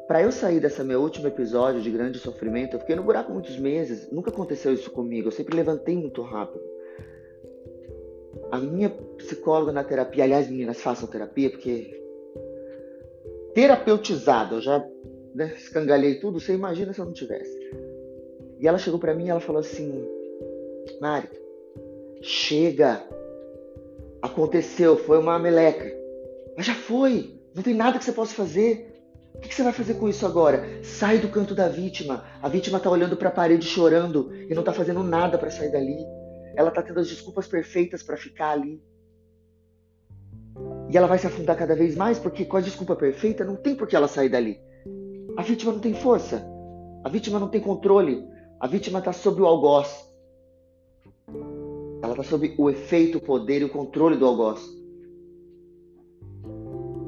Para 0.06 0.22
eu 0.22 0.30
sair 0.30 0.60
desse 0.60 0.82
meu 0.84 1.02
último 1.02 1.26
episódio 1.26 1.82
de 1.82 1.90
grande 1.90 2.20
sofrimento, 2.20 2.76
eu 2.76 2.80
fiquei 2.80 2.94
no 2.94 3.02
buraco 3.02 3.32
muitos 3.32 3.58
meses, 3.58 4.08
nunca 4.12 4.30
aconteceu 4.30 4.72
isso 4.72 4.90
comigo, 4.92 5.26
eu 5.26 5.32
sempre 5.32 5.56
levantei 5.56 5.96
muito 5.96 6.22
rápido. 6.22 6.62
A 8.52 8.58
minha 8.58 8.90
psicóloga 9.16 9.72
na 9.72 9.82
terapia, 9.82 10.22
aliás, 10.22 10.48
meninas, 10.48 10.80
façam 10.80 11.08
terapia, 11.08 11.50
porque 11.50 12.00
terapeutizado, 13.54 14.54
eu 14.54 14.60
já 14.60 14.82
né, 15.38 15.54
escangalhei 15.56 16.16
tudo, 16.16 16.40
você 16.40 16.52
imagina 16.52 16.92
se 16.92 16.98
eu 16.98 17.04
não 17.04 17.12
tivesse. 17.12 17.56
E 18.58 18.66
ela 18.66 18.76
chegou 18.76 18.98
para 18.98 19.14
mim 19.14 19.26
e 19.26 19.30
ela 19.30 19.40
falou 19.40 19.60
assim: 19.60 20.04
Mari, 21.00 21.28
chega. 22.20 23.02
Aconteceu, 24.20 24.96
foi 24.96 25.16
uma 25.16 25.38
meleca. 25.38 25.96
Mas 26.56 26.66
já 26.66 26.74
foi. 26.74 27.38
Não 27.54 27.62
tem 27.62 27.72
nada 27.72 27.98
que 27.98 28.04
você 28.04 28.10
possa 28.10 28.34
fazer. 28.34 28.86
O 29.32 29.38
que 29.38 29.54
você 29.54 29.62
vai 29.62 29.72
fazer 29.72 29.94
com 29.94 30.08
isso 30.08 30.26
agora? 30.26 30.66
Sai 30.82 31.18
do 31.18 31.28
canto 31.28 31.54
da 31.54 31.68
vítima. 31.68 32.24
A 32.42 32.48
vítima 32.48 32.80
tá 32.80 32.90
olhando 32.90 33.16
para 33.16 33.28
a 33.28 33.32
parede 33.32 33.64
chorando 33.64 34.34
e 34.50 34.52
não 34.52 34.64
tá 34.64 34.72
fazendo 34.72 35.04
nada 35.04 35.38
para 35.38 35.50
sair 35.50 35.70
dali. 35.70 36.04
Ela 36.56 36.72
tá 36.72 36.82
tendo 36.82 36.98
as 36.98 37.08
desculpas 37.08 37.46
perfeitas 37.46 38.02
para 38.02 38.16
ficar 38.16 38.50
ali. 38.50 38.82
E 40.90 40.96
ela 40.96 41.06
vai 41.06 41.18
se 41.18 41.28
afundar 41.28 41.56
cada 41.56 41.76
vez 41.76 41.94
mais, 41.94 42.18
porque 42.18 42.44
com 42.44 42.56
a 42.56 42.60
desculpa 42.60 42.96
perfeita 42.96 43.44
não 43.44 43.54
tem 43.54 43.76
por 43.76 43.86
que 43.86 43.94
ela 43.94 44.08
sair 44.08 44.28
dali. 44.28 44.58
A 45.38 45.42
vítima 45.42 45.70
não 45.70 45.78
tem 45.78 45.94
força. 45.94 46.44
A 47.04 47.08
vítima 47.08 47.38
não 47.38 47.46
tem 47.46 47.60
controle. 47.60 48.28
A 48.58 48.66
vítima 48.66 48.98
está 48.98 49.12
sob 49.12 49.40
o 49.40 49.46
algoz. 49.46 50.04
Ela 52.02 52.10
está 52.10 52.24
sob 52.24 52.56
o 52.58 52.68
efeito, 52.68 53.18
o 53.18 53.20
poder 53.20 53.62
e 53.62 53.64
o 53.64 53.68
controle 53.68 54.16
do 54.16 54.26
algoz. 54.26 54.60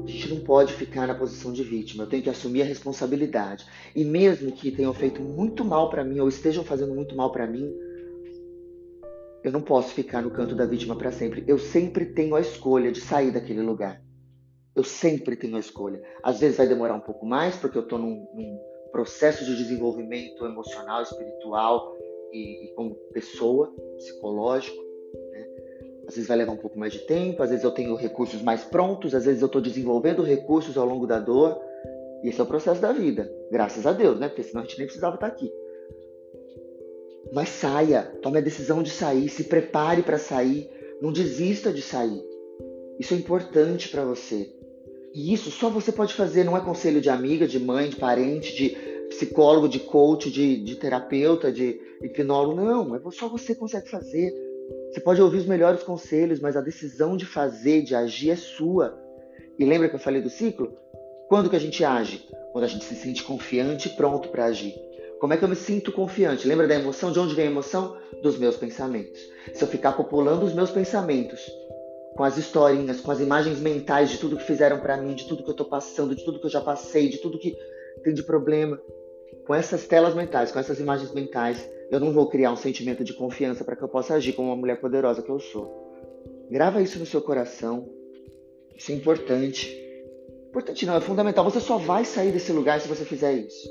A 0.05 0.07
gente 0.07 0.33
não 0.33 0.39
pode 0.45 0.71
ficar 0.71 1.07
na 1.07 1.13
posição 1.13 1.51
de 1.51 1.61
vítima. 1.61 2.05
Eu 2.05 2.07
tenho 2.07 2.23
que 2.23 2.29
assumir 2.29 2.61
a 2.61 2.65
responsabilidade. 2.65 3.65
E 3.93 4.05
mesmo 4.05 4.53
que 4.53 4.71
tenham 4.71 4.93
feito 4.93 5.21
muito 5.21 5.65
mal 5.65 5.89
para 5.89 6.05
mim 6.05 6.21
ou 6.21 6.29
estejam 6.29 6.63
fazendo 6.63 6.95
muito 6.95 7.13
mal 7.13 7.33
para 7.33 7.45
mim, 7.45 7.69
eu 9.43 9.51
não 9.51 9.61
posso 9.61 9.93
ficar 9.93 10.21
no 10.21 10.31
canto 10.31 10.55
da 10.55 10.65
vítima 10.65 10.95
para 10.95 11.11
sempre. 11.11 11.43
Eu 11.45 11.59
sempre 11.59 12.05
tenho 12.05 12.33
a 12.33 12.39
escolha 12.39 12.93
de 12.93 13.01
sair 13.01 13.31
daquele 13.31 13.61
lugar. 13.61 14.01
Eu 14.75 14.83
sempre 14.83 15.35
tenho 15.35 15.55
a 15.57 15.59
escolha. 15.59 16.01
Às 16.23 16.39
vezes 16.39 16.57
vai 16.57 16.67
demorar 16.67 16.95
um 16.95 17.01
pouco 17.01 17.25
mais, 17.25 17.55
porque 17.57 17.77
eu 17.77 17.83
estou 17.83 17.99
num, 17.99 18.27
num, 18.33 18.59
processo 18.91 19.45
de 19.45 19.55
desenvolvimento 19.55 20.45
emocional, 20.45 21.01
espiritual 21.01 21.97
e, 22.31 22.65
e 22.65 22.73
como 22.73 22.93
pessoa, 23.13 23.73
psicológico. 23.97 24.77
Né? 25.31 25.47
Às 26.07 26.15
vezes 26.15 26.27
vai 26.27 26.37
levar 26.37 26.51
um 26.51 26.57
pouco 26.57 26.77
mais 26.77 26.91
de 26.91 26.99
tempo, 26.99 27.41
às 27.41 27.49
vezes 27.49 27.63
eu 27.63 27.71
tenho 27.71 27.95
recursos 27.95 28.41
mais 28.41 28.63
prontos, 28.65 29.15
às 29.15 29.25
vezes 29.25 29.41
eu 29.41 29.45
estou 29.45 29.61
desenvolvendo 29.61 30.23
recursos 30.23 30.77
ao 30.77 30.85
longo 30.85 31.07
da 31.07 31.19
dor. 31.19 31.57
E 32.23 32.29
esse 32.29 32.39
é 32.39 32.43
o 32.43 32.47
processo 32.47 32.81
da 32.81 32.91
vida, 32.91 33.33
graças 33.49 33.85
a 33.85 33.93
Deus, 33.93 34.19
né? 34.19 34.27
Porque 34.27 34.43
senão 34.43 34.61
a 34.61 34.65
gente 34.65 34.77
nem 34.77 34.87
precisava 34.87 35.15
estar 35.15 35.27
aqui. 35.27 35.51
Mas 37.33 37.49
saia, 37.49 38.03
tome 38.21 38.39
a 38.39 38.41
decisão 38.41 38.83
de 38.83 38.89
sair, 38.89 39.29
se 39.29 39.45
prepare 39.45 40.03
para 40.03 40.17
sair, 40.17 40.69
não 41.01 41.13
desista 41.13 41.71
de 41.71 41.81
sair. 41.81 42.21
Isso 42.99 43.13
é 43.13 43.17
importante 43.17 43.89
para 43.89 44.03
você. 44.03 44.53
E 45.13 45.33
isso 45.33 45.51
só 45.51 45.69
você 45.69 45.91
pode 45.91 46.13
fazer, 46.13 46.43
não 46.43 46.55
é 46.55 46.61
conselho 46.61 47.01
de 47.01 47.09
amiga, 47.09 47.47
de 47.47 47.59
mãe, 47.59 47.89
de 47.89 47.97
parente, 47.97 48.55
de 48.55 48.69
psicólogo, 49.09 49.67
de 49.67 49.79
coach, 49.79 50.31
de, 50.31 50.63
de 50.63 50.75
terapeuta, 50.75 51.51
de 51.51 51.79
hipnólogo. 52.01 52.55
Não, 52.55 52.95
é 52.95 52.99
só 53.11 53.27
você 53.27 53.53
consegue 53.53 53.89
fazer. 53.89 54.33
Você 54.89 55.01
pode 55.01 55.21
ouvir 55.21 55.37
os 55.37 55.45
melhores 55.45 55.83
conselhos, 55.83 56.39
mas 56.39 56.55
a 56.55 56.61
decisão 56.61 57.17
de 57.17 57.25
fazer, 57.25 57.81
de 57.81 57.93
agir 57.93 58.31
é 58.31 58.35
sua. 58.37 58.97
E 59.59 59.65
lembra 59.65 59.89
que 59.89 59.95
eu 59.95 59.99
falei 59.99 60.21
do 60.21 60.29
ciclo? 60.29 60.77
Quando 61.27 61.49
que 61.49 61.55
a 61.55 61.59
gente 61.59 61.83
age? 61.83 62.25
Quando 62.53 62.63
a 62.63 62.67
gente 62.67 62.85
se 62.85 62.95
sente 62.95 63.23
confiante 63.23 63.89
e 63.89 63.91
pronto 63.91 64.29
para 64.29 64.45
agir. 64.45 64.73
Como 65.19 65.33
é 65.33 65.37
que 65.37 65.43
eu 65.43 65.49
me 65.49 65.55
sinto 65.55 65.91
confiante? 65.91 66.47
Lembra 66.47 66.67
da 66.67 66.75
emoção? 66.75 67.11
De 67.11 67.19
onde 67.19 67.35
vem 67.35 67.47
a 67.47 67.51
emoção? 67.51 67.97
Dos 68.23 68.37
meus 68.37 68.55
pensamentos. 68.55 69.19
Se 69.53 69.63
eu 69.63 69.67
ficar 69.67 69.91
populando 69.91 70.43
os 70.43 70.53
meus 70.53 70.71
pensamentos 70.71 71.41
com 72.21 72.25
as 72.25 72.37
historinhas, 72.37 73.01
com 73.01 73.09
as 73.09 73.19
imagens 73.19 73.59
mentais 73.59 74.11
de 74.11 74.19
tudo 74.19 74.37
que 74.37 74.43
fizeram 74.43 74.79
para 74.79 74.95
mim, 74.95 75.15
de 75.15 75.27
tudo 75.27 75.43
que 75.43 75.49
eu 75.49 75.55
tô 75.55 75.65
passando, 75.65 76.15
de 76.15 76.23
tudo 76.23 76.39
que 76.39 76.45
eu 76.45 76.51
já 76.51 76.61
passei, 76.61 77.09
de 77.09 77.17
tudo 77.17 77.39
que 77.39 77.57
tem 78.03 78.13
de 78.13 78.21
problema, 78.21 78.79
com 79.47 79.55
essas 79.55 79.87
telas 79.87 80.13
mentais, 80.13 80.51
com 80.51 80.59
essas 80.59 80.79
imagens 80.79 81.11
mentais, 81.11 81.67
eu 81.89 81.99
não 81.99 82.13
vou 82.13 82.29
criar 82.29 82.51
um 82.51 82.55
sentimento 82.55 83.03
de 83.03 83.11
confiança 83.11 83.63
para 83.63 83.75
que 83.75 83.83
eu 83.83 83.89
possa 83.89 84.13
agir 84.13 84.33
como 84.33 84.49
uma 84.49 84.55
mulher 84.55 84.79
poderosa 84.79 85.23
que 85.23 85.31
eu 85.31 85.39
sou. 85.39 85.67
Grava 86.51 86.79
isso 86.79 86.99
no 86.99 87.07
seu 87.07 87.23
coração. 87.23 87.89
Isso 88.75 88.91
é 88.91 88.95
importante. 88.95 89.75
Importante 90.47 90.85
não, 90.85 90.97
é 90.97 91.01
fundamental. 91.01 91.43
Você 91.43 91.59
só 91.59 91.79
vai 91.79 92.05
sair 92.05 92.31
desse 92.31 92.51
lugar 92.51 92.79
se 92.79 92.87
você 92.87 93.03
fizer 93.03 93.33
isso. 93.33 93.67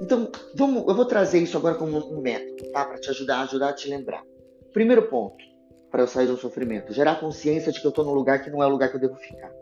Então, 0.00 0.32
vamos, 0.56 0.84
eu 0.88 0.96
vou 0.96 1.04
trazer 1.04 1.38
isso 1.38 1.56
agora 1.56 1.76
como 1.76 1.96
um 1.96 2.20
método, 2.20 2.72
tá? 2.72 2.84
Para 2.84 2.98
te 2.98 3.08
ajudar, 3.10 3.42
ajudar 3.42 3.68
a 3.68 3.72
te 3.72 3.88
lembrar. 3.88 4.24
Primeiro 4.72 5.08
ponto, 5.08 5.53
para 5.94 6.02
eu 6.02 6.08
sair 6.08 6.26
do 6.26 6.36
sofrimento, 6.36 6.92
gerar 6.92 7.20
consciência 7.20 7.70
de 7.70 7.80
que 7.80 7.86
eu 7.86 7.90
estou 7.90 8.04
num 8.04 8.12
lugar 8.12 8.42
que 8.42 8.50
não 8.50 8.60
é 8.60 8.66
o 8.66 8.68
lugar 8.68 8.90
que 8.90 8.96
eu 8.96 9.00
devo 9.00 9.14
ficar. 9.14 9.54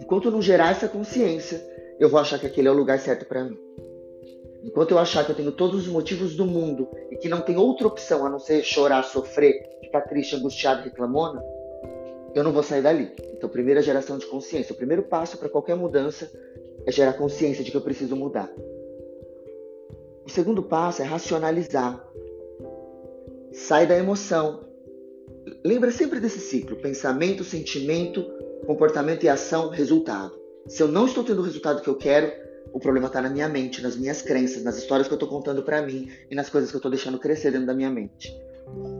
Enquanto 0.00 0.28
eu 0.28 0.32
não 0.32 0.40
gerar 0.40 0.70
essa 0.70 0.88
consciência, 0.88 1.62
eu 2.00 2.08
vou 2.08 2.18
achar 2.18 2.38
que 2.38 2.46
aquele 2.46 2.68
é 2.68 2.70
o 2.70 2.74
lugar 2.74 2.98
certo 2.98 3.26
para 3.26 3.44
mim. 3.44 3.58
Enquanto 4.62 4.92
eu 4.92 4.98
achar 4.98 5.22
que 5.22 5.30
eu 5.30 5.36
tenho 5.36 5.52
todos 5.52 5.82
os 5.82 5.88
motivos 5.88 6.34
do 6.34 6.46
mundo 6.46 6.88
e 7.10 7.18
que 7.18 7.28
não 7.28 7.42
tem 7.42 7.58
outra 7.58 7.86
opção 7.86 8.24
a 8.24 8.30
não 8.30 8.38
ser 8.38 8.62
chorar, 8.62 9.02
sofrer, 9.02 9.68
ficar 9.82 10.00
triste, 10.08 10.36
angustiado, 10.36 10.84
reclamona, 10.84 11.44
eu 12.34 12.42
não 12.42 12.50
vou 12.50 12.62
sair 12.62 12.80
dali. 12.80 13.12
Então, 13.36 13.50
primeira 13.50 13.82
geração 13.82 14.16
de 14.16 14.24
consciência. 14.24 14.72
O 14.72 14.76
primeiro 14.76 15.02
passo 15.02 15.36
para 15.36 15.50
qualquer 15.50 15.76
mudança 15.76 16.32
é 16.86 16.90
gerar 16.90 17.12
consciência 17.12 17.62
de 17.62 17.70
que 17.70 17.76
eu 17.76 17.82
preciso 17.82 18.16
mudar. 18.16 18.50
O 20.24 20.30
segundo 20.30 20.62
passo 20.62 21.02
é 21.02 21.04
racionalizar. 21.04 22.02
Sai 23.52 23.86
da 23.86 23.98
emoção. 23.98 24.72
Lembra 25.64 25.90
sempre 25.90 26.20
desse 26.20 26.40
ciclo: 26.40 26.76
pensamento, 26.76 27.44
sentimento, 27.44 28.24
comportamento 28.66 29.24
e 29.24 29.28
ação, 29.28 29.68
resultado. 29.68 30.32
Se 30.66 30.82
eu 30.82 30.88
não 30.88 31.06
estou 31.06 31.22
tendo 31.22 31.40
o 31.40 31.44
resultado 31.44 31.82
que 31.82 31.88
eu 31.88 31.96
quero, 31.96 32.32
o 32.72 32.80
problema 32.80 33.06
está 33.06 33.20
na 33.20 33.28
minha 33.28 33.48
mente, 33.48 33.82
nas 33.82 33.96
minhas 33.96 34.22
crenças, 34.22 34.64
nas 34.64 34.78
histórias 34.78 35.06
que 35.06 35.12
eu 35.12 35.16
estou 35.16 35.28
contando 35.28 35.62
para 35.62 35.82
mim 35.82 36.10
e 36.30 36.34
nas 36.34 36.48
coisas 36.48 36.70
que 36.70 36.76
eu 36.76 36.78
estou 36.78 36.90
deixando 36.90 37.18
crescer 37.18 37.50
dentro 37.50 37.66
da 37.66 37.74
minha 37.74 37.90
mente. 37.90 38.34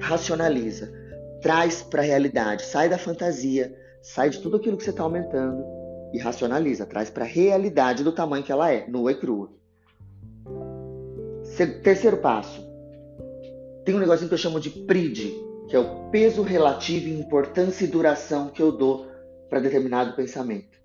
Racionaliza, 0.00 0.92
traz 1.40 1.82
para 1.82 2.02
a 2.02 2.04
realidade, 2.04 2.64
sai 2.64 2.88
da 2.88 2.98
fantasia, 2.98 3.74
sai 4.02 4.30
de 4.30 4.40
tudo 4.40 4.58
aquilo 4.58 4.76
que 4.76 4.84
você 4.84 4.90
está 4.90 5.02
aumentando 5.02 5.64
e 6.12 6.18
racionaliza, 6.18 6.86
traz 6.86 7.10
para 7.10 7.24
a 7.24 7.28
realidade 7.28 8.04
do 8.04 8.12
tamanho 8.12 8.44
que 8.44 8.52
ela 8.52 8.70
é, 8.70 8.86
nua 8.86 9.10
e 9.10 9.14
crua. 9.16 9.50
Terceiro 11.82 12.18
passo. 12.18 12.62
Tem 13.84 13.94
um 13.94 13.98
negocinho 13.98 14.28
que 14.28 14.34
eu 14.34 14.38
chamo 14.38 14.60
de 14.60 14.70
PRID, 14.70 15.32
que 15.68 15.76
é 15.76 15.78
o 15.78 16.11
peso 16.11 16.42
relativo, 16.42 17.09
importância 17.09 17.85
e 17.85 17.88
duração 17.88 18.49
que 18.49 18.62
eu 18.62 18.73
dou 18.73 19.06
para 19.49 19.61
determinado 19.61 20.14
pensamento. 20.14 20.78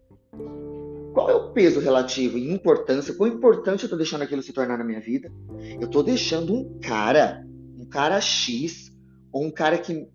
Qual 1.13 1.29
é 1.29 1.33
o 1.33 1.51
peso 1.51 1.79
relativo 1.79 2.37
e 2.37 2.51
importância? 2.51 3.13
Quão 3.13 3.27
importante 3.27 3.83
eu 3.83 3.87
estou 3.87 3.97
deixando 3.97 4.21
aquilo 4.21 4.41
se 4.41 4.53
tornar 4.53 4.77
na 4.77 4.83
minha 4.83 5.01
vida? 5.01 5.31
Eu 5.79 5.87
estou 5.87 6.03
deixando 6.03 6.53
um 6.53 6.79
cara, 6.79 7.45
um 7.77 7.85
cara 7.85 8.21
X, 8.21 8.91
ou 9.31 9.43
um 9.43 9.51
cara 9.51 9.77
que 9.77 10.07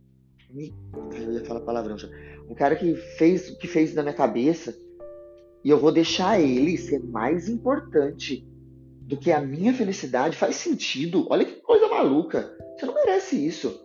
me. 0.50 0.73
Eu 1.12 1.33
ia 1.33 1.44
falar 1.44 1.61
palavrão 1.61 1.99
já. 1.99 2.09
Um 2.49 2.54
cara 2.54 2.76
que 2.76 2.94
fez 2.94 3.50
o 3.50 3.59
que 3.59 3.66
fez 3.66 3.94
na 3.94 4.02
minha 4.02 4.14
cabeça. 4.14 4.76
E 5.64 5.71
eu 5.71 5.78
vou 5.78 5.90
deixar 5.90 6.40
ele 6.40 6.76
ser 6.76 7.02
mais 7.02 7.49
importante 7.49 8.47
do 9.02 9.16
que 9.16 9.33
a 9.33 9.40
minha 9.40 9.73
felicidade 9.75 10.37
faz 10.37 10.56
sentido. 10.56 11.26
Olha 11.28 11.44
que 11.44 11.61
coisa 11.61 11.88
maluca. 11.88 12.54
Você 12.76 12.87
não 12.87 12.94
merece 12.94 13.47
isso. 13.47 13.80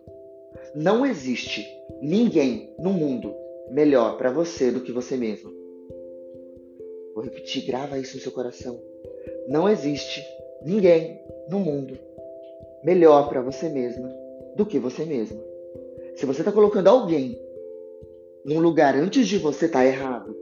Não 0.75 1.05
existe 1.05 1.65
ninguém 2.01 2.73
no 2.79 2.91
mundo 2.91 3.33
melhor 3.69 4.17
para 4.17 4.31
você 4.31 4.71
do 4.71 4.81
que 4.81 4.91
você 4.91 5.15
mesmo. 5.17 5.51
Vou 7.13 7.23
repetir, 7.23 7.65
grava 7.65 7.97
isso 7.97 8.15
no 8.15 8.21
seu 8.21 8.31
coração. 8.31 8.79
Não 9.47 9.67
existe 9.67 10.23
ninguém 10.63 11.19
no 11.49 11.59
mundo 11.59 11.97
melhor 12.83 13.27
para 13.29 13.41
você 13.41 13.67
mesma 13.67 14.09
do 14.55 14.65
que 14.65 14.79
você 14.79 15.03
mesma. 15.05 15.41
Se 16.15 16.25
você 16.25 16.41
está 16.41 16.51
colocando 16.51 16.87
alguém 16.87 17.39
num 18.45 18.59
lugar 18.59 18.95
antes 18.95 19.27
de 19.27 19.37
você, 19.37 19.67
tá 19.67 19.85
errado. 19.85 20.35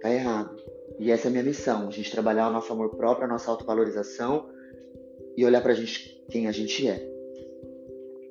Tá 0.00 0.12
errado. 0.12 0.56
E 0.98 1.10
essa 1.10 1.28
é 1.28 1.28
a 1.28 1.30
minha 1.30 1.44
missão, 1.44 1.88
a 1.88 1.90
gente 1.90 2.10
trabalhar 2.10 2.48
o 2.48 2.52
nosso 2.52 2.72
amor 2.72 2.90
próprio, 2.96 3.24
a 3.24 3.28
nossa 3.28 3.50
autovalorização 3.50 4.50
e 5.36 5.44
olhar 5.44 5.62
pra 5.62 5.74
gente 5.74 6.22
quem 6.30 6.46
a 6.46 6.52
gente 6.52 6.86
é. 6.86 7.19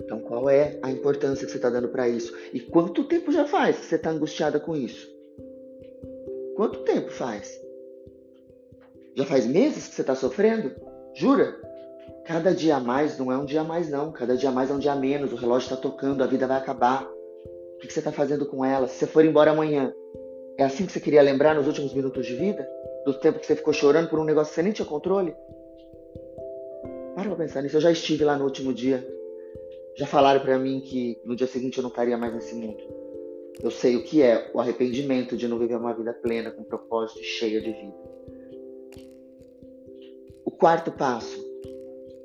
Então, 0.09 0.21
qual 0.21 0.49
é 0.49 0.79
a 0.81 0.89
importância 0.89 1.45
que 1.45 1.51
você 1.51 1.59
está 1.59 1.69
dando 1.69 1.87
para 1.87 2.09
isso? 2.09 2.35
E 2.51 2.59
quanto 2.59 3.03
tempo 3.03 3.31
já 3.31 3.45
faz 3.45 3.77
que 3.77 3.85
você 3.85 3.93
está 3.93 4.09
angustiada 4.09 4.59
com 4.59 4.75
isso? 4.75 5.07
Quanto 6.55 6.79
tempo 6.79 7.11
faz? 7.11 7.61
Já 9.13 9.23
faz 9.23 9.45
meses 9.45 9.87
que 9.87 9.93
você 9.93 10.01
está 10.01 10.15
sofrendo? 10.15 10.71
Jura? 11.13 11.55
Cada 12.25 12.55
dia 12.55 12.77
a 12.77 12.79
mais 12.79 13.19
não 13.19 13.31
é 13.31 13.37
um 13.37 13.45
dia 13.45 13.61
a 13.61 13.63
mais, 13.63 13.87
não. 13.87 14.11
Cada 14.11 14.35
dia 14.35 14.49
a 14.49 14.51
mais 14.51 14.71
é 14.71 14.73
um 14.73 14.79
dia 14.79 14.93
a 14.93 14.95
menos. 14.95 15.31
O 15.31 15.35
relógio 15.35 15.65
está 15.65 15.77
tocando, 15.77 16.23
a 16.23 16.27
vida 16.27 16.47
vai 16.47 16.57
acabar. 16.57 17.07
O 17.75 17.77
que 17.77 17.93
você 17.93 17.99
está 17.99 18.11
fazendo 18.11 18.47
com 18.47 18.65
ela? 18.65 18.87
Se 18.87 18.95
você 18.95 19.05
for 19.05 19.23
embora 19.23 19.51
amanhã, 19.51 19.93
é 20.57 20.63
assim 20.63 20.87
que 20.87 20.91
você 20.91 20.99
queria 20.99 21.21
lembrar 21.21 21.53
nos 21.53 21.67
últimos 21.67 21.93
minutos 21.93 22.25
de 22.25 22.33
vida? 22.33 22.67
Do 23.05 23.13
tempo 23.13 23.37
que 23.37 23.45
você 23.45 23.55
ficou 23.55 23.73
chorando 23.73 24.09
por 24.09 24.17
um 24.17 24.25
negócio 24.25 24.49
que 24.49 24.55
você 24.55 24.63
nem 24.63 24.73
tinha 24.73 24.87
controle? 24.87 25.35
Para 27.13 27.25
pra 27.27 27.35
pensar 27.35 27.61
nisso. 27.61 27.77
Eu 27.77 27.81
já 27.81 27.91
estive 27.91 28.23
lá 28.23 28.35
no 28.35 28.45
último 28.45 28.73
dia. 28.73 29.18
Já 29.99 30.07
falaram 30.07 30.39
para 30.39 30.57
mim 30.57 30.79
que 30.79 31.19
no 31.25 31.35
dia 31.35 31.45
seguinte 31.45 31.77
eu 31.77 31.81
não 31.81 31.89
estaria 31.89 32.17
mais 32.17 32.33
nesse 32.33 32.55
mundo. 32.55 32.81
Eu 33.61 33.69
sei 33.69 33.97
o 33.97 34.03
que 34.05 34.21
é 34.21 34.49
o 34.53 34.59
arrependimento 34.61 35.35
de 35.35 35.45
não 35.45 35.59
viver 35.59 35.75
uma 35.75 35.93
vida 35.93 36.13
plena, 36.13 36.51
com 36.51 36.63
propósito 36.63 37.21
cheia 37.21 37.59
de 37.59 37.69
vida. 37.69 37.97
O 40.45 40.51
quarto 40.51 40.89
passo, 40.89 41.37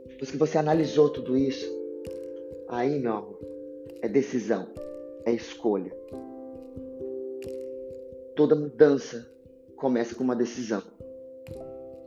depois 0.07 0.31
que 0.31 0.37
você 0.37 0.57
analisou 0.57 1.11
tudo 1.11 1.37
isso, 1.37 1.69
aí, 2.69 3.01
meu 3.01 3.13
amor, 3.13 3.41
é 4.01 4.09
decisão, 4.09 4.69
é 5.27 5.33
escolha. 5.33 5.93
Toda 8.37 8.55
mudança 8.55 9.29
começa 9.75 10.15
com 10.15 10.23
uma 10.23 10.37
decisão. 10.37 10.83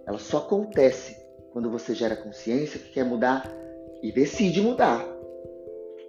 Ela 0.05 0.17
só 0.17 0.37
acontece 0.37 1.13
quando 1.51 1.69
você 1.69 1.93
gera 1.93 2.15
consciência 2.15 2.79
que 2.79 2.93
quer 2.93 3.03
mudar 3.03 3.53
e 4.01 4.13
decide 4.13 4.61
mudar. 4.61 5.16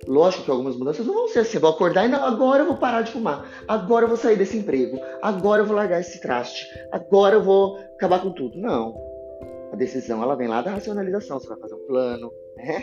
Lógico 0.07 0.45
que 0.45 0.51
algumas 0.51 0.77
mudanças 0.77 1.07
não 1.07 1.15
vão 1.15 1.29
ser 1.29 1.41
assim. 1.41 1.59
vou 1.59 1.71
acordar 1.71 2.07
e 2.07 2.09
não, 2.09 2.25
agora 2.25 2.63
eu 2.63 2.67
vou 2.67 2.77
parar 2.77 3.03
de 3.03 3.13
fumar. 3.13 3.65
Agora 3.67 4.05
eu 4.05 4.09
vou 4.09 4.17
sair 4.17 4.37
desse 4.37 4.57
emprego. 4.57 4.99
Agora 5.21 5.63
eu 5.63 5.67
vou 5.67 5.77
largar 5.77 6.01
esse 6.01 6.21
traste. 6.21 6.67
Agora 6.93 7.37
eu 7.37 7.43
vou 7.43 7.77
acabar 7.97 8.23
com 8.23 8.31
tudo. 8.33 8.59
Não. 8.59 8.97
A 9.73 9.77
decisão 9.77 10.23
ela 10.23 10.37
vem 10.37 10.49
lá 10.49 10.63
da 10.63 10.71
racionalização. 10.71 11.39
Você 11.39 11.49
vai 11.49 11.59
fazer 11.59 11.75
um 11.75 11.87
plano, 11.87 12.33
né? 12.57 12.83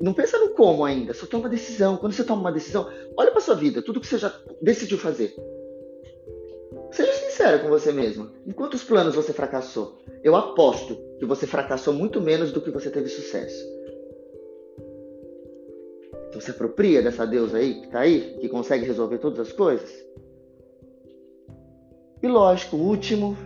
não 0.00 0.14
pensa 0.14 0.38
no 0.38 0.50
como 0.50 0.84
ainda, 0.84 1.12
só 1.12 1.26
toma 1.26 1.44
uma 1.44 1.48
decisão. 1.48 1.96
Quando 1.96 2.12
você 2.12 2.22
toma 2.22 2.42
uma 2.42 2.52
decisão, 2.52 2.88
olha 3.16 3.32
para 3.32 3.40
sua 3.40 3.56
vida, 3.56 3.82
tudo 3.82 4.00
que 4.00 4.06
você 4.06 4.18
já 4.18 4.32
decidiu 4.60 4.96
fazer. 4.96 5.34
Seja 6.92 7.12
sincero 7.12 7.60
com 7.60 7.68
você 7.68 7.90
mesmo. 7.90 8.30
Em 8.46 8.52
quantos 8.52 8.84
planos 8.84 9.14
você 9.14 9.32
fracassou? 9.32 9.98
Eu 10.22 10.36
aposto 10.36 10.96
que 11.18 11.24
você 11.24 11.46
fracassou 11.46 11.92
muito 11.92 12.20
menos 12.20 12.52
do 12.52 12.60
que 12.60 12.70
você 12.70 12.90
teve 12.90 13.08
sucesso. 13.08 13.64
Então 16.32 16.40
se 16.40 16.50
apropria 16.50 17.02
dessa 17.02 17.26
deusa 17.26 17.58
aí, 17.58 17.74
que 17.74 17.88
tá 17.88 18.00
aí, 18.00 18.38
que 18.40 18.48
consegue 18.48 18.86
resolver 18.86 19.18
todas 19.18 19.38
as 19.38 19.52
coisas. 19.52 19.92
E 22.22 22.26
lógico, 22.26 22.74
o 22.74 22.88
último 22.88 23.36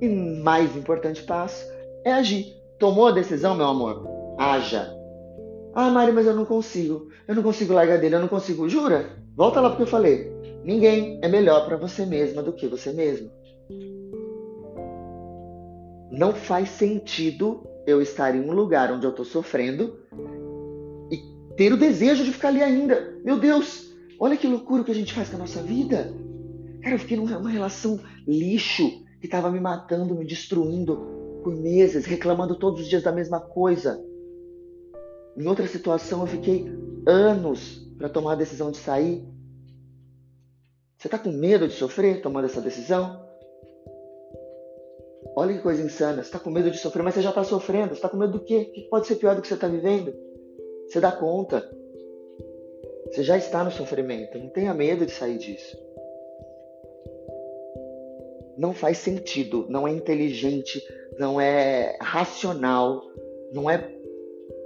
e 0.00 0.08
mais 0.08 0.76
importante 0.76 1.24
passo 1.24 1.66
é 2.04 2.12
agir. 2.12 2.54
Tomou 2.78 3.08
a 3.08 3.10
decisão, 3.10 3.56
meu 3.56 3.66
amor? 3.66 4.06
Haja. 4.38 4.96
Ah, 5.74 5.90
Mari, 5.90 6.12
mas 6.12 6.24
eu 6.24 6.36
não 6.36 6.44
consigo. 6.44 7.08
Eu 7.26 7.34
não 7.34 7.42
consigo 7.42 7.74
largar 7.74 7.98
dele, 7.98 8.14
eu 8.14 8.20
não 8.20 8.28
consigo. 8.28 8.68
Jura? 8.68 9.06
Volta 9.34 9.60
lá 9.60 9.70
porque 9.70 9.82
eu 9.82 9.88
falei. 9.88 10.32
Ninguém 10.62 11.18
é 11.20 11.26
melhor 11.26 11.66
para 11.66 11.76
você 11.76 12.06
mesma 12.06 12.44
do 12.44 12.52
que 12.52 12.68
você 12.68 12.92
mesmo. 12.92 13.28
Não 16.12 16.32
faz 16.32 16.68
sentido 16.68 17.66
eu 17.88 18.00
estar 18.00 18.36
em 18.36 18.40
um 18.40 18.52
lugar 18.52 18.92
onde 18.92 19.04
eu 19.04 19.10
estou 19.10 19.24
sofrendo 19.24 19.98
ter 21.56 21.72
o 21.72 21.76
desejo 21.76 22.24
de 22.24 22.32
ficar 22.32 22.48
ali 22.48 22.62
ainda. 22.62 23.14
Meu 23.24 23.38
Deus, 23.38 23.94
olha 24.18 24.36
que 24.36 24.46
loucura 24.46 24.84
que 24.84 24.90
a 24.90 24.94
gente 24.94 25.12
faz 25.12 25.28
com 25.28 25.36
a 25.36 25.40
nossa 25.40 25.62
vida. 25.62 26.12
Cara, 26.82 26.94
eu 26.94 26.98
fiquei 26.98 27.16
numa 27.16 27.50
relação 27.50 28.00
lixo 28.26 29.04
que 29.20 29.26
estava 29.26 29.50
me 29.50 29.60
matando, 29.60 30.14
me 30.14 30.26
destruindo 30.26 30.96
por 31.42 31.54
meses, 31.54 32.04
reclamando 32.04 32.58
todos 32.58 32.80
os 32.80 32.88
dias 32.88 33.02
da 33.02 33.12
mesma 33.12 33.40
coisa. 33.40 34.02
Em 35.36 35.46
outra 35.46 35.66
situação, 35.66 36.20
eu 36.20 36.26
fiquei 36.26 36.66
anos 37.06 37.86
para 37.98 38.08
tomar 38.08 38.32
a 38.32 38.36
decisão 38.36 38.70
de 38.70 38.76
sair 38.76 39.24
você 41.04 41.08
está 41.08 41.18
com 41.18 41.32
medo 41.32 41.68
de 41.68 41.74
sofrer 41.74 42.22
tomando 42.22 42.46
essa 42.46 42.62
decisão? 42.62 43.22
Olha 45.36 45.52
que 45.52 45.60
coisa 45.60 45.82
insana. 45.82 46.22
Você 46.22 46.28
está 46.28 46.38
com 46.38 46.50
medo 46.50 46.70
de 46.70 46.78
sofrer, 46.78 47.02
mas 47.02 47.12
você 47.12 47.20
já 47.20 47.28
está 47.28 47.44
sofrendo. 47.44 47.88
Você 47.88 47.96
está 47.96 48.08
com 48.08 48.16
medo 48.16 48.32
do 48.32 48.40
quê? 48.42 48.68
O 48.70 48.72
que 48.72 48.88
pode 48.88 49.06
ser 49.06 49.16
pior 49.16 49.36
do 49.36 49.42
que 49.42 49.48
você 49.48 49.52
está 49.52 49.68
vivendo? 49.68 50.14
Você 50.86 51.00
dá 51.00 51.12
conta. 51.12 51.68
Você 53.06 53.22
já 53.22 53.36
está 53.36 53.62
no 53.64 53.70
sofrimento. 53.70 54.38
Não 54.38 54.48
tenha 54.48 54.74
medo 54.74 55.06
de 55.06 55.12
sair 55.12 55.38
disso. 55.38 55.78
Não 58.56 58.72
faz 58.72 58.98
sentido. 58.98 59.66
Não 59.68 59.86
é 59.86 59.92
inteligente. 59.92 60.82
Não 61.18 61.40
é 61.40 61.96
racional. 62.00 63.02
Não 63.52 63.70
é. 63.70 63.90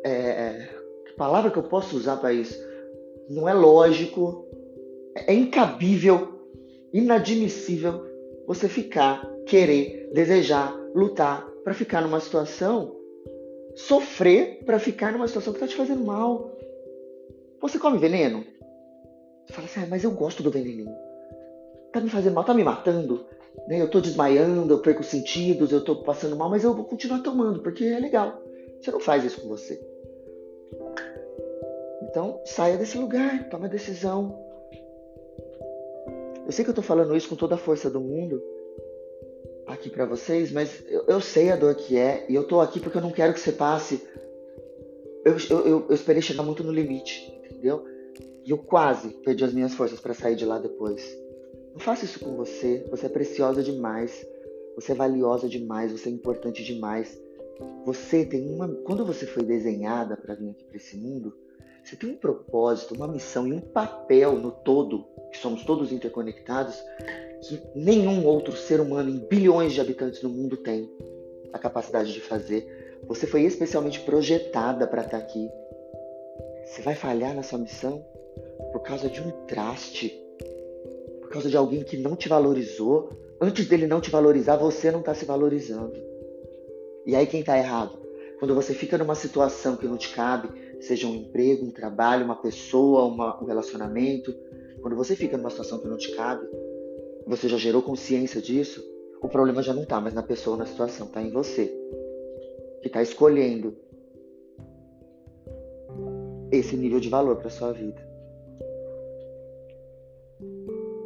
é 0.05 0.69
que 1.07 1.13
palavra 1.15 1.51
que 1.51 1.59
eu 1.59 1.65
posso 1.65 1.97
usar 1.97 2.17
para 2.17 2.33
isso? 2.33 2.59
Não 3.29 3.49
é 3.49 3.53
lógico 3.53 4.49
é 5.27 5.35
incabível, 5.35 6.29
inadmissível 6.93 8.07
você 8.47 8.69
ficar, 8.69 9.27
querer, 9.47 10.11
desejar, 10.13 10.75
lutar 10.95 11.47
para 11.65 11.75
ficar 11.75 12.01
numa 12.01 12.21
situação, 12.21 12.97
sofrer 13.79 14.65
para 14.65 14.81
ficar 14.81 15.13
numa 15.13 15.29
situação 15.29 15.53
que 15.53 15.59
está 15.59 15.69
te 15.69 15.77
fazendo 15.77 16.05
mal. 16.05 16.51
Você 17.61 17.79
come 17.79 17.97
veneno? 17.97 18.45
Você 19.47 19.53
fala 19.53 19.67
assim, 19.67 19.81
ah, 19.81 19.87
mas 19.89 20.03
eu 20.03 20.11
gosto 20.11 20.43
do 20.43 20.51
veneninho. 20.51 20.95
Tá 21.93 22.01
me 22.01 22.11
fazendo 22.11 22.35
mal, 22.35 22.45
tá 22.45 22.53
me 22.53 22.65
matando. 22.65 23.25
Né? 23.69 23.81
Eu 23.81 23.89
tô 23.89 24.01
desmaiando, 24.01 24.75
eu 24.75 24.83
perco 24.83 25.01
os 25.01 25.07
sentidos, 25.07 25.71
eu 25.71 25.83
tô 25.83 26.03
passando 26.03 26.37
mal, 26.37 26.51
mas 26.51 26.65
eu 26.65 26.75
vou 26.75 26.85
continuar 26.85 27.21
tomando, 27.21 27.63
porque 27.63 27.85
é 27.85 28.01
legal. 28.01 28.43
Você 28.81 28.91
não 28.91 29.01
faz 29.01 29.25
isso 29.25 29.41
com 29.41 29.49
você. 29.49 29.81
Então, 32.03 32.41
saia 32.45 32.77
desse 32.77 32.99
lugar, 32.99 33.49
toma 33.49 33.69
decisão. 33.69 34.45
Eu 36.45 36.51
sei 36.51 36.65
que 36.65 36.71
eu 36.71 36.75
tô 36.75 36.83
falando 36.83 37.17
isso 37.17 37.29
com 37.29 37.37
toda 37.37 37.55
a 37.55 37.59
força 37.59 37.89
do 37.89 38.01
mundo 38.01 38.43
aqui 39.69 39.91
para 39.91 40.07
vocês, 40.07 40.51
mas 40.51 40.83
eu, 40.89 41.05
eu, 41.07 41.21
sei 41.21 41.51
a 41.51 41.57
dor 41.57 41.75
que 41.75 41.97
é 41.97 42.27
e 42.29 42.35
eu 42.35 42.45
tô 42.45 42.61
aqui 42.61 42.81
porque 42.81 42.97
eu 42.97 43.03
não 43.03 43.11
quero 43.11 43.35
que 43.35 43.41
você 43.41 43.53
passe. 43.53 44.03
Eu, 45.25 45.37
eu, 45.51 45.87
eu 45.89 45.95
esperei 45.95 46.23
chegar 46.23 46.43
muito 46.43 46.65
no 46.65 46.73
limite, 46.73 47.31
entendeu? 47.45 47.85
E 48.45 48.51
eu 48.51 48.59
quase 48.59 49.11
perdi 49.25 49.45
as 49.45 49.53
minhas 49.53 49.75
forças 49.75 50.01
para 50.01 50.15
sair 50.15 50.35
de 50.35 50.45
lá 50.45 50.59
depois. 50.59 51.17
Não 51.73 51.79
faça 51.79 52.05
isso 52.05 52.19
com 52.21 52.35
você. 52.35 52.87
Você 52.91 53.07
é 53.07 53.09
preciosa 53.11 53.63
demais. 53.63 54.27
Você 54.75 54.93
é 54.93 54.95
valiosa 54.95 55.49
demais. 55.49 55.93
Você 55.93 56.09
é 56.09 56.13
importante 56.13 56.65
demais. 56.65 57.21
Você 57.85 58.25
tem 58.25 58.49
uma. 58.49 58.69
Quando 58.85 59.05
você 59.05 59.27
foi 59.27 59.43
desenhada 59.43 60.17
para 60.17 60.35
vir 60.35 60.51
aqui 60.51 60.65
para 60.65 60.77
esse 60.77 60.97
mundo, 60.97 61.37
você 61.85 61.95
tem 61.97 62.11
um 62.11 62.17
propósito, 62.17 62.95
uma 62.95 63.09
missão 63.09 63.47
e 63.47 63.53
um 63.53 63.61
papel 63.61 64.35
no 64.35 64.51
todo, 64.51 65.07
que 65.31 65.39
somos 65.39 65.65
todos 65.65 65.93
interconectados, 65.93 66.77
que 67.41 67.61
nenhum 67.75 68.27
outro 68.27 68.57
ser 68.57 68.81
humano 68.81 69.11
em 69.11 69.19
bilhões 69.19 69.73
de 69.73 69.81
habitantes 69.81 70.23
no 70.23 70.29
mundo 70.29 70.57
tem 70.57 70.91
a 71.53 71.59
capacidade 71.59 72.13
de 72.13 72.21
fazer. 72.21 72.67
Você 73.07 73.27
foi 73.27 73.43
especialmente 73.43 74.01
projetada 74.01 74.87
para 74.87 75.03
estar 75.03 75.19
tá 75.19 75.25
aqui. 75.25 75.49
Você 76.67 76.83
vai 76.83 76.95
falhar 76.95 77.35
na 77.35 77.43
sua 77.43 77.59
missão 77.59 78.05
por 78.73 78.83
causa 78.83 79.09
de 79.09 79.21
um 79.21 79.31
traste, 79.47 80.13
por 81.21 81.31
causa 81.31 81.49
de 81.49 81.57
alguém 81.57 81.83
que 81.83 81.97
não 81.97 82.17
te 82.17 82.29
valorizou. 82.29 83.11
Antes 83.41 83.67
dele 83.67 83.87
não 83.87 84.01
te 84.01 84.11
valorizar, 84.11 84.57
você 84.57 84.91
não 84.91 85.01
está 85.01 85.15
se 85.15 85.25
valorizando. 85.25 85.99
E 87.07 87.15
aí 87.15 87.27
quem 87.27 87.41
está 87.41 87.57
errado? 87.57 87.99
Quando 88.39 88.55
você 88.55 88.75
fica 88.75 88.99
numa 88.99 89.15
situação 89.15 89.77
que 89.77 89.87
não 89.87 89.97
te 89.97 90.11
cabe, 90.15 90.49
seja 90.81 91.07
um 91.07 91.15
emprego, 91.15 91.65
um 91.65 91.71
trabalho, 91.71 92.25
uma 92.25 92.37
pessoa, 92.37 93.05
uma, 93.05 93.43
um 93.43 93.47
relacionamento, 93.47 94.35
quando 94.81 94.97
você 94.97 95.17
fica 95.17 95.37
numa 95.37 95.51
situação 95.51 95.81
que 95.81 95.89
não 95.89 95.97
te 95.97 96.15
cabe, 96.15 96.47
você 97.29 97.47
já 97.47 97.59
gerou 97.59 97.83
consciência 97.83 98.41
disso, 98.41 98.83
o 99.21 99.29
problema 99.29 99.63
já 99.63 99.75
não 99.75 99.83
está 99.83 100.01
mais 100.01 100.15
na 100.15 100.23
pessoa, 100.23 100.57
na 100.57 100.65
situação, 100.65 101.07
está 101.07 101.21
em 101.21 101.31
você, 101.31 101.67
que 102.81 102.87
está 102.87 103.03
escolhendo 103.03 103.77
esse 106.51 106.75
nível 106.75 106.99
de 106.99 107.11
valor 107.11 107.37
para 107.37 107.51
sua 107.51 107.73
vida. 107.73 108.09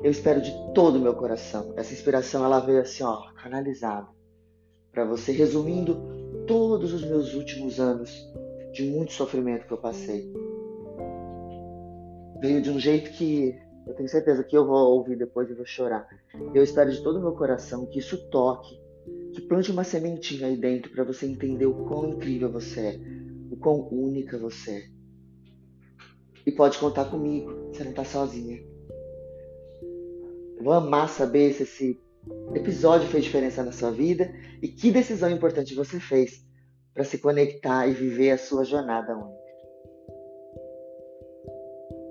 Eu 0.04 0.10
espero 0.10 0.40
de 0.40 0.52
todo 0.74 0.96
o 0.96 1.00
meu 1.00 1.14
coração. 1.14 1.72
Essa 1.76 1.92
inspiração 1.92 2.44
ela 2.44 2.60
veio 2.60 2.80
assim, 2.80 3.02
ó, 3.02 3.32
canalizada 3.34 4.08
para 4.92 5.04
você, 5.04 5.32
resumindo 5.32 5.96
todos 6.46 6.92
os 6.92 7.04
meus 7.04 7.34
últimos 7.34 7.80
anos 7.80 8.30
de 8.72 8.84
muito 8.84 9.12
sofrimento 9.12 9.66
que 9.66 9.72
eu 9.72 9.78
passei. 9.78 10.32
Veio 12.40 12.60
de 12.60 12.70
um 12.70 12.78
jeito 12.78 13.10
que 13.12 13.58
eu 13.86 13.94
tenho 13.94 14.08
certeza 14.08 14.44
que 14.44 14.56
eu 14.56 14.66
vou 14.66 14.96
ouvir 14.96 15.16
depois 15.16 15.50
e 15.50 15.54
vou 15.54 15.66
chorar. 15.66 16.06
Eu 16.54 16.62
espero 16.62 16.90
de 16.90 17.02
todo 17.02 17.18
o 17.18 17.22
meu 17.22 17.32
coração 17.32 17.86
que 17.86 17.98
isso 17.98 18.28
toque, 18.30 18.80
que 19.32 19.40
plante 19.42 19.70
uma 19.70 19.84
sementinha 19.84 20.46
aí 20.46 20.56
dentro 20.56 20.92
para 20.92 21.04
você 21.04 21.26
entender 21.26 21.66
o 21.66 21.84
quão 21.86 22.10
incrível 22.10 22.50
você 22.50 22.80
é, 22.80 23.00
o 23.50 23.56
quão 23.56 23.88
única 23.90 24.38
você 24.38 24.70
é. 24.70 24.82
E 26.46 26.52
pode 26.52 26.78
contar 26.78 27.06
comigo, 27.06 27.68
você 27.72 27.82
não 27.82 27.90
está 27.90 28.04
sozinha. 28.04 28.62
Eu 30.58 30.64
vou 30.64 30.72
amar 30.72 31.08
saber 31.08 31.52
se 31.52 31.64
esse 31.64 32.00
episódio 32.54 33.08
fez 33.08 33.24
diferença 33.24 33.64
na 33.64 33.72
sua 33.72 33.90
vida 33.90 34.32
e 34.60 34.68
que 34.68 34.92
decisão 34.92 35.30
importante 35.30 35.74
você 35.74 35.98
fez 35.98 36.46
para 36.94 37.04
se 37.04 37.18
conectar 37.18 37.86
e 37.88 37.92
viver 37.92 38.30
a 38.30 38.38
sua 38.38 38.64
jornada 38.64 39.16
única. 39.16 39.42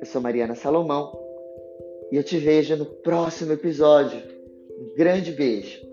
Eu 0.01 0.05
sou 0.05 0.21
Mariana 0.21 0.55
Salomão 0.55 1.30
e 2.11 2.17
eu 2.17 2.23
te 2.23 2.37
vejo 2.37 2.75
no 2.75 2.85
próximo 2.85 3.53
episódio. 3.53 4.21
Um 4.79 4.93
grande 4.95 5.31
beijo. 5.31 5.90